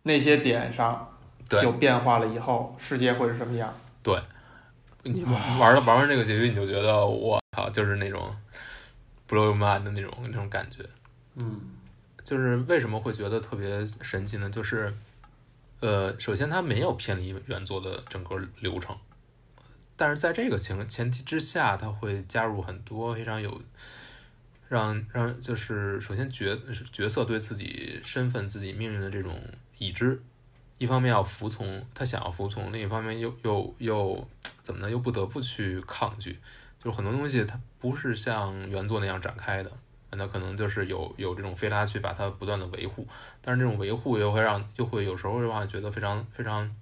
[0.04, 1.18] 那些点上
[1.50, 3.78] 对有变化了以后，世界会是什么样？
[4.02, 4.18] 对
[5.04, 8.34] 你玩玩了玩完这个结局，你就觉得我操，就是那种
[9.32, 10.86] blow your mind 的那种那种感觉。
[11.36, 11.62] 嗯，
[12.26, 14.50] 就是为什么会觉得特别神奇呢？
[14.50, 14.94] 就是，
[15.80, 18.98] 呃，首先它没有偏离原作的整个流程，
[19.96, 23.62] 但是在这个情前提之下，它会加入很多非常有
[24.68, 26.58] 让让就是首先角
[26.92, 29.42] 角色对自己身份、自己命运的这种
[29.78, 30.22] 已知，
[30.78, 34.28] 一方面要服从，他想要服从，另一方面又又又
[34.62, 34.92] 怎么呢？
[34.92, 36.38] 又不得不去抗拒。
[36.84, 39.72] 就是很多东西它不是像原作那样展开的，
[40.10, 43.08] 那可能就是有有这种菲拉去把它不断的维护，
[43.42, 46.76] 但是这种维护又会让又会有时候会让觉得非常非常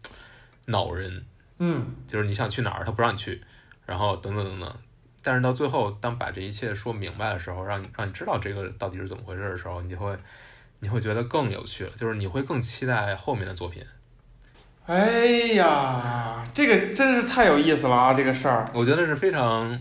[0.68, 1.26] 恼人。
[1.58, 3.44] 嗯，就是你想去哪儿，他不让你去，
[3.86, 4.74] 然后等等等等。
[5.22, 10.18] 但是到最后，当把这一切说明白的时候，让你让你知道这个到底是怎么回事的时候，你会
[10.80, 13.84] 你会觉得更有趣了，就是你会更期待后面的作品。
[14.90, 18.12] 哎呀，这个真是太有意思了啊！
[18.12, 19.80] 这个事儿，我觉得是非常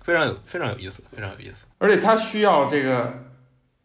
[0.00, 1.66] 非常有非常有意思，非常有意思。
[1.76, 3.12] 而且它需要这个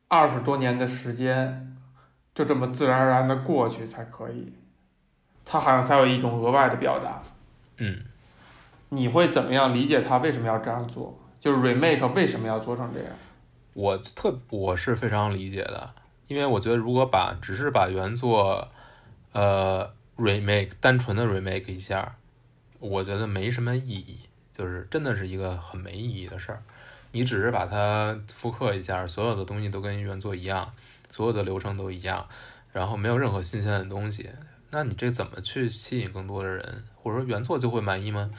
[0.07, 1.75] 二十多年的时间，
[2.33, 4.53] 就这么自然而然的过去才可以。
[5.43, 7.21] 它好像才有一种额外的表达。
[7.79, 8.05] 嗯，
[8.87, 11.19] 你会怎么样理解他为什么要这样做？
[11.41, 13.11] 就是 remake 为什么要做成这样？
[13.73, 15.93] 我特我是非常理解的，
[16.27, 18.65] 因为我觉得如果把只是把原作
[19.33, 22.15] 呃 remake 单纯的 remake 一下，
[22.79, 24.19] 我觉得没什么意义，
[24.51, 26.61] 就是真的是一个很没意义的事儿。
[27.11, 30.71] 你只是把它复刻一下，所有的东西都跟原作一样，
[31.09, 32.27] 所有的流程都一样，
[32.73, 34.29] 然后没有任何新鲜的东西。
[34.71, 38.29] 那你这怎么去吸引更多的人，或者说原作就会满意吗？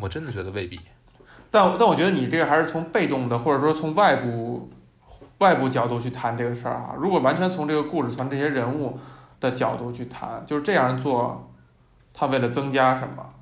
[0.00, 0.80] 我真的觉得未必。
[1.50, 4.70] 但但我觉得你这个还是从被动的，或者说从外部
[5.38, 6.94] 外部角度去谈这个事儿啊。
[6.98, 8.98] 如果完全从这个故事、从这些人物
[9.40, 11.50] 的角度去谈，就是这样做，
[12.12, 13.34] 他为了增加什么？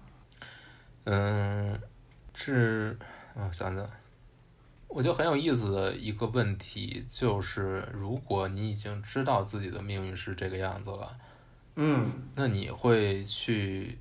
[1.04, 1.80] 嗯，
[2.34, 2.98] 是，
[3.34, 3.90] 我想想，
[4.88, 11.18] 我觉得很有意思的一个问题就是，如果你已经知道自己的命运是这个样子了。
[11.76, 13.98] 嗯，那你会去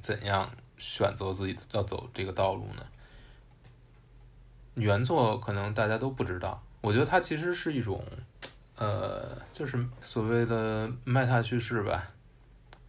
[0.00, 2.86] 怎样选择自己要走这个道路呢？
[4.74, 8.04] 原作可能大家都不知道，我觉得它其实是一种，
[8.78, 12.10] 呃，就是所谓的麦塔叙事吧，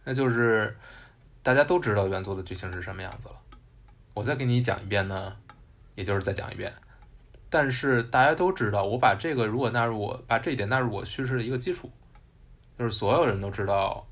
[0.04, 0.76] 那就是
[1.42, 3.34] 大家都知道原作的剧情是什么样子了，
[4.14, 5.36] 我再给你讲一遍呢，
[5.94, 6.72] 也就是再讲一遍，
[7.48, 11.90] 但是大家都知道，我把这个如果纳入我把这一点纳入我叙事的一个基础。
[12.78, 14.06] 就是所有人都知道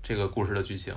[0.00, 0.94] 这个故事的剧情，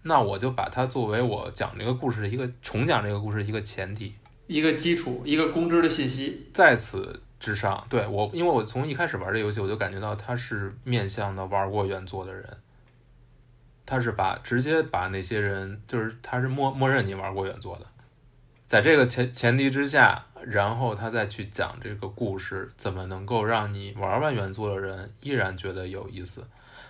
[0.00, 4.14] 那我就把它作为我讲这个故事的一个重讲这个故事一个前提，
[4.46, 6.48] 一个基础，一个公知的信息。
[6.54, 12.56] 在此之上，对我，因为我从一开始玩这游戏，我就感觉到他是面向的玩过原作的人，
[13.86, 17.86] 他是把直接把那些人，就是他是默默认你玩过原作的，
[18.66, 20.24] 在这个前前提之下。
[20.46, 26.46] 然后他再去讲这个故事，怎么能够让你玩完原作的人依然觉得有意思，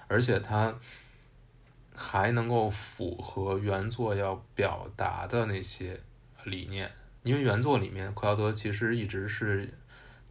[0.06, 0.74] 而且他
[1.94, 5.98] 还能够符合原作要表达的那些
[6.44, 6.90] 理念。
[7.22, 9.72] 因为原作里面，克劳德其实一直是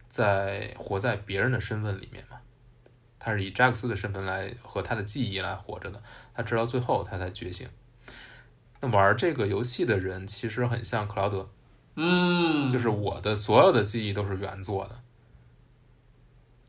[0.08, 2.38] 在活在别人的身份里面嘛，
[3.18, 6.02] 他是以扎克斯的身份来和他的记忆来活着的，
[6.34, 7.68] 他直到最后他才觉醒。
[8.80, 11.50] 那玩这个游戏的人其实很像克劳德。
[12.00, 15.00] 嗯，就是我的所有的记忆都是原作的，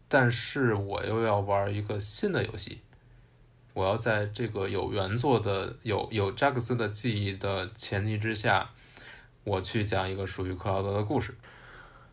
[0.08, 2.82] 但是我又要玩一个新的游戏，
[3.76, 8.72] 我要在这个有原作的、有有扎克斯的记忆的前提之下，
[9.44, 11.36] 我去讲一个属于克劳德的故事，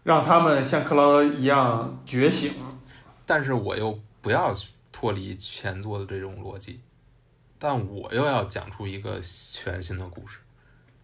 [0.06, 2.52] 让他们像克劳德一样觉醒，
[3.26, 4.52] 但是我又不要
[4.92, 6.80] 脱离前作的这种逻辑，
[7.58, 10.38] 但我又要讲出一个全新的故事。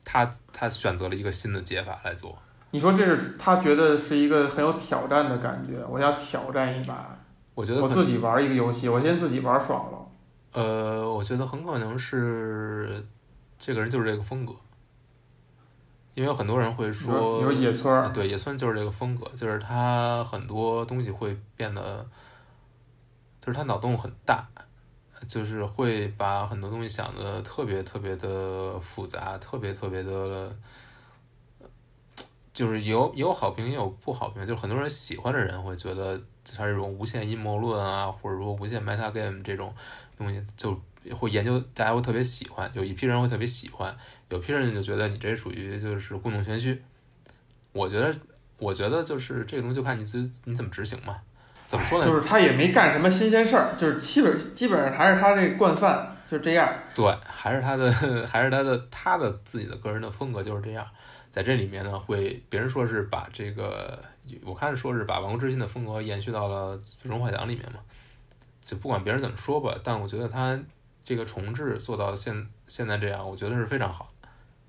[0.05, 2.39] 他他选择了一个新的解法来做。
[2.71, 7.19] 你说这是他觉得是一个很有挑战的感觉，我要挑战一把。
[7.55, 9.99] 我觉得我自己玩一个游戏，我先自己玩爽了。
[10.53, 13.05] 呃，我觉得很可能是
[13.59, 14.53] 这个人就是这个风格，
[16.15, 17.41] 因为有很多人会说，
[18.13, 22.07] 对野村就是这个风格，就是他很多东西会变得，
[23.41, 24.49] 就是他脑洞很大。
[25.29, 30.53] 就是会把很多东西想的特别特别的复杂，特别特别的，
[32.53, 34.45] 就是有有好评也有不好评。
[34.45, 39.73] 就是很多人喜欢的人会觉得他这种无限阴谋论啊，或者说无限 meta game 这种
[40.19, 40.77] 东西，就
[41.11, 42.71] 会研究，大家会特别喜欢。
[42.75, 43.97] 有一批人会特别喜欢，
[44.29, 46.81] 有批人就觉得你这属于就是故弄玄虚。
[47.73, 48.15] 我觉得，
[48.59, 51.17] 我觉得就是这个东西就看你自你怎么执行嘛。
[51.67, 52.07] 怎么说呢？
[52.07, 56.71] 就是他也没干什么新鲜事儿，就是基本基本上还是他这惯犯，就这样。
[56.95, 57.91] 对，还是他的，
[58.29, 60.87] 还是他的，他的自己的个人的风格就是这样。
[61.31, 63.99] 在这里面呢，会别人说是把这个，
[64.45, 67.81] 我看说是把《王国之心》的风格延续到了《最终幻想》里面嘛。
[68.61, 70.61] 就不管别人怎么说吧，但我觉得他
[71.05, 74.29] 这个重置做到现现在这样，我觉得是非常好的。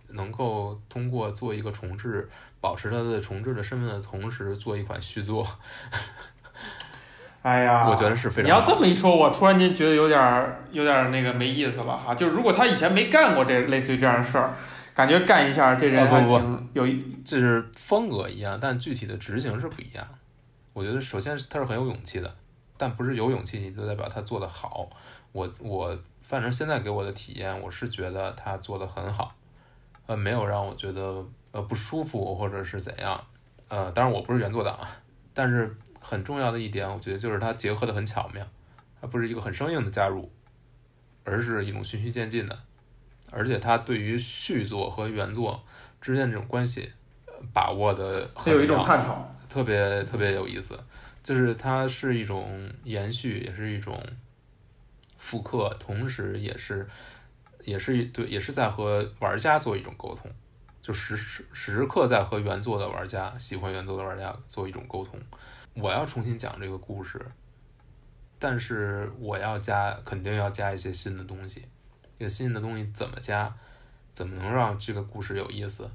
[0.10, 2.30] 能够通过做一个重置，
[2.62, 5.48] 保持它的重置的身份的同时，做一款续作。
[7.42, 12.16] 哎呀，我觉得是非常你要这么一说，我突然间觉得有点儿有点那个没意思了哈。
[12.16, 14.56] 就是如果他以前没干过这类似于这样的事儿，
[14.94, 20.08] 感觉干一下这人还啊不不挺有一就是风格一样，但具体的执行是不一样。
[20.72, 22.34] 我觉得首先他是很有勇气的，
[22.78, 24.90] 但不是有勇气就代表他做的好。
[25.34, 25.98] 我我
[26.34, 29.36] 反正现在给我的体验，我是觉得他做的很好，
[30.08, 33.24] 呃，没有让我觉得呃不舒服或者是怎样。
[33.68, 34.90] 呃，当然我不是原作党，啊，
[35.32, 38.44] 但是很重要的一点，我觉得就是它结合的很巧妙，
[39.00, 40.28] 它不是一个很生硬的加入，
[41.24, 42.58] 而是一种循序渐进的，
[43.30, 45.64] 而且它对于续作和原作
[46.02, 46.92] 之间这种关系
[47.28, 49.32] 呃把握的很有一种探讨。
[49.48, 50.84] 特别特别有意思，
[51.22, 54.04] 就是它是一种延续，也是一种
[55.24, 56.86] 复刻，同时也是
[57.62, 60.30] 也是对，也是在和玩家做一种沟通，
[60.82, 65.18] 就时时时刻在和原作的玩家、喜欢原作的玩家做一种沟通。
[65.76, 67.26] 我要重新讲这个故事，
[68.38, 71.64] 但是我要加，肯定要加一些新的东西。
[72.20, 73.56] 这个新的东西怎么加？
[74.14, 75.90] 怎么能让这个故事有意思？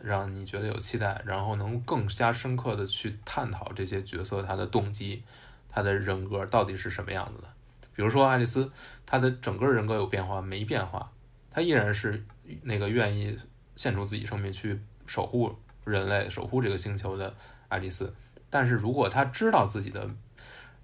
[0.00, 5.22] 让你觉得有期待，然后能更加深刻的去探讨这些角色他的动机、
[5.68, 7.51] 他的人格到底是什么样子的。
[7.94, 8.70] 比如说爱丽丝，
[9.04, 11.10] 她的整个人格有变化没变化？
[11.50, 12.24] 她依然是
[12.62, 13.38] 那个愿意
[13.76, 17.34] 献出自己生命去守护人类、守护这个星球的
[17.68, 18.14] 爱丽丝。
[18.50, 20.08] 但是如果她知道自己的，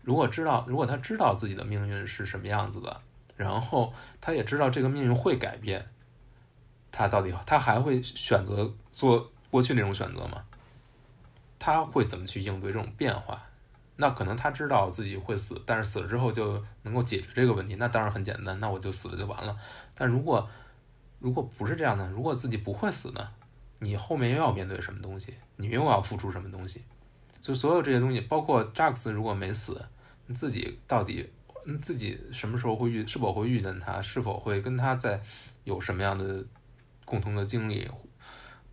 [0.02, 3.00] 如果知道，如果她知道自己的命运是什么样子的，
[3.36, 5.88] 然后她也知道这个命运会改变，
[6.90, 10.44] 她到底她还会选择做过去那种选择吗？
[11.60, 13.42] 他会怎么去应对这种变化？
[14.00, 19.56] 那可能他知道自己会死，但是死了之后就能够解决这个问题，那当然很简单，那我就死了就完了。
[19.92, 20.48] 但如果
[21.18, 23.28] 如果不是这样的，如果自己不会死呢？
[23.80, 25.34] 你后面又要面对什么东西？
[25.56, 26.84] 你又要付出什么东西？
[27.40, 29.84] 就所有这些东西，包括扎克斯如果没死，
[30.26, 31.28] 你自己到底
[31.66, 33.04] 你自己什么时候会遇？
[33.04, 34.00] 是否会遇见他？
[34.00, 35.20] 是否会跟他在
[35.64, 36.44] 有什么样的
[37.04, 37.90] 共同的经历？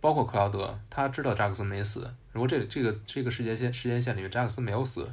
[0.00, 2.14] 包括克劳德，他知道扎克斯没死。
[2.36, 5.10] 如果这这个这个时间线时间线里面扎克斯没有死，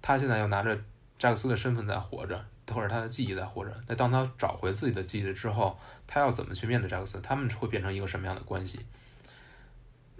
[0.00, 0.80] 他现在又拿着
[1.18, 2.42] 扎克斯的身份在活着，
[2.72, 3.74] 或者他的记忆在活着。
[3.86, 7.20] 那当他找回自己的记忆之后，他要怎么去面对扎克斯？
[7.20, 8.80] 他们会变成一个什么样的关系？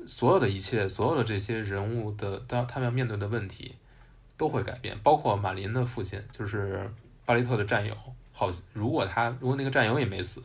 [0.07, 3.74] 所有的一切，所有的这些人物的，当他们要面对的问题
[4.37, 6.91] 都会改变，包括马林的父亲，就是
[7.24, 7.97] 巴雷特的战友。
[8.33, 10.43] 好，如果他如果那个战友也没死，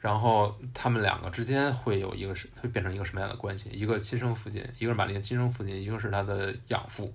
[0.00, 3.68] 然后他们两个之间会有一个是会变成一个什么样的关系？
[3.68, 7.12] 一个亲生父亲，一个是马丽的亲生父亲，一个是他的养父，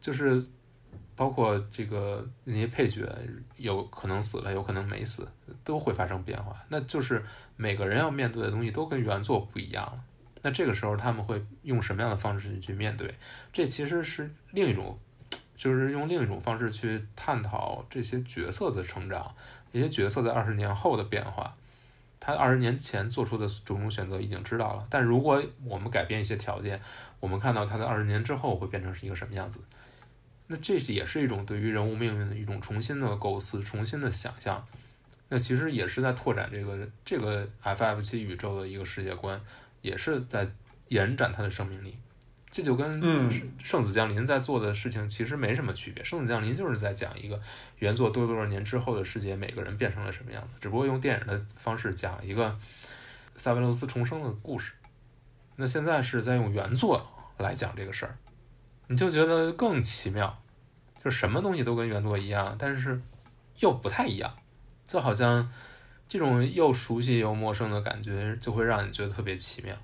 [0.00, 0.42] 就是
[1.14, 3.06] 包括这个那些配角
[3.58, 5.28] 有可能死了，有可能没死，
[5.62, 6.56] 都会发生变化。
[6.70, 7.22] 那就是
[7.54, 10.02] 每个人要面对的东西都跟原作不一样了。
[10.40, 13.14] 那这个时候他们会用什么样的方式去面对？
[13.52, 14.98] 这其实是另一种，
[15.54, 19.34] 就是用另一种方式去探讨这些角色的成长，
[19.70, 21.54] 这些角色在二十年后的变化。
[22.24, 26.80] 他二十年前做出的种种选择已经知道了，但如果我们改变一些条件，
[27.20, 29.60] 我们看到他在二十年之后会变成是一个什么样子？
[30.46, 34.66] 那这也是一种对于人物命运的一种重新的构思、重新的想象。
[35.28, 39.38] 那其实也是在拓展这个这个 FF 七宇宙的一个世界观。
[39.82, 40.48] 也是在
[40.88, 41.94] 延展它的生命力，
[42.54, 43.28] 这就跟嗯
[43.58, 46.04] 圣子降临在做的事情其实没什么区别。
[46.04, 47.40] 圣子降临就是在讲一个
[47.80, 52.56] 原作多多少年之后的世界，每个人变成了什么样子，只不过用电影的方式讲了一个
[53.34, 54.72] 萨维罗斯重生的故事。
[55.56, 57.04] 那现在是在用原作
[57.38, 58.16] 来讲这个事儿，
[58.86, 60.40] 你就觉得更奇妙，
[61.02, 63.02] 就什么东西都跟原作一样，但是
[63.58, 64.32] 又不太一样，
[64.86, 65.50] 就好像。
[66.06, 69.74] 这种又熟悉又陌生的感觉，就会让你觉得特别奇妙。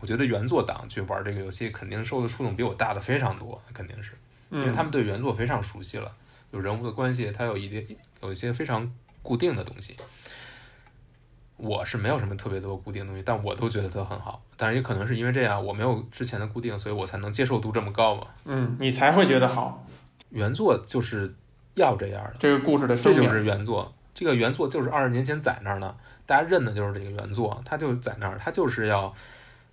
[0.00, 4.12] 我觉得原作党去玩这个游戏，肯定受的触动比我大的非常多，肯定是，
[4.50, 6.10] 因为他们对原作非常熟悉了，
[6.50, 8.90] 有人物的关系，它有一定有一些非常
[9.22, 9.96] 固定的东西。
[11.56, 14.42] 我是没有什么特别多固定的东西，但我都觉得它很好。
[14.56, 18.26] 但是也可能是因为这样，我没有之前的固定，所以我才能接受度这么高嘛。
[18.46, 19.86] 嗯，你才会觉得好。
[20.30, 21.34] 原作就是
[21.74, 23.92] 要这样的，这个故事的这就是原作。
[24.14, 25.94] 这个原作就是二十年前在那儿呢，
[26.24, 29.14] 大家认的就是这个原作，它就在那儿，它就是要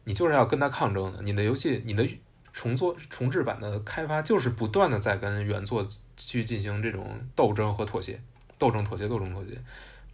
[0.08, 1.22] 你就是要跟它抗争的。
[1.22, 2.08] 你的游戏，你的
[2.54, 8.20] 重做重置版的开发，就是不断的在跟原作去进行这种斗争和妥协，
[8.58, 9.52] 斗争、妥协、斗争、妥协。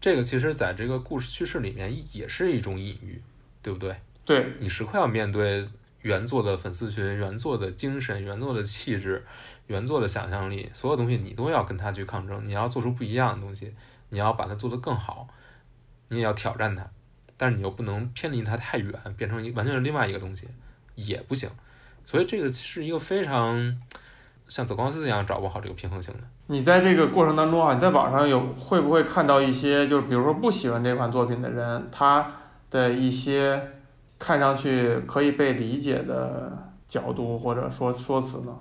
[0.02, 3.22] 这个其实在这个故事叙事里面也是一种隐喻，
[3.62, 3.96] 对不对？
[4.26, 5.66] 对你时刻要面对
[6.02, 9.24] 原作的粉丝群、原作的精神、原作的气质、
[9.68, 13.74] 原作的想象力，所有东西你都要跟他去抗争，你要做出不一样的东西。
[14.10, 15.28] 你要把它做得更好，
[16.10, 16.88] 你也要挑战它，
[17.38, 20.48] 但是你又不能偏离它太远，变成一完全是另外一个东西，
[20.96, 21.50] 也不行。
[22.06, 23.78] 所以这个是一个非常
[24.48, 26.20] 像走钢丝一样掌握好这个平衡性的。
[26.48, 32.30] 你在这个过程当中啊，你在网上有会不会看到一些，就是比如说不喜欢这款作品的人，他
[32.70, 33.72] 的一些
[34.20, 36.52] 看上去可以被理解的
[36.88, 38.54] 角度或者说说辞呢？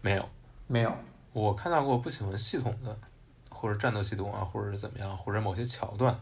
[0.00, 0.28] 没有，
[0.66, 0.92] 没有。
[1.32, 2.96] 我看到过不喜欢系统的，
[3.48, 6.18] 或者战斗系统啊，或者是怎么样，或者某些桥段，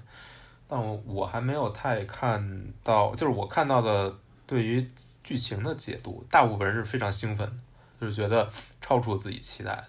[0.69, 2.43] 但我我还没有太看
[2.83, 4.15] 到，就是我看到的
[4.47, 4.89] 对于
[5.23, 7.55] 剧情的解读，大部分人是非常兴奋的，
[8.01, 8.49] 就是觉得
[8.81, 9.85] 超出自己期待。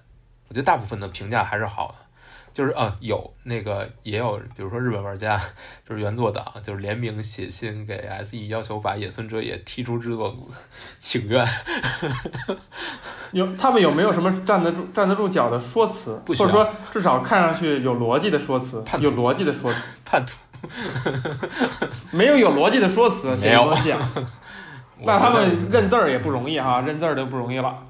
[0.49, 1.95] 我觉得大部分的评价还是好的，
[2.53, 5.37] 就是啊，有那个也有，比如说日本玩家，
[5.87, 10.49] 就是原作党，就是联名写信给 SE 要求把野村哲也踢出制作组，
[10.99, 11.45] 请愿。
[13.33, 20.37] 有他们有没有什么站得住站得住脚的说辞，不或者说至少看上去有逻辑的说辞叛，徒有逻辑的说辞，叛徒
[22.11, 23.99] 没有有逻辑的说辞，没有写东西啊。
[25.03, 27.86] 那他们认字儿也不容易哈，认字儿都不容易了。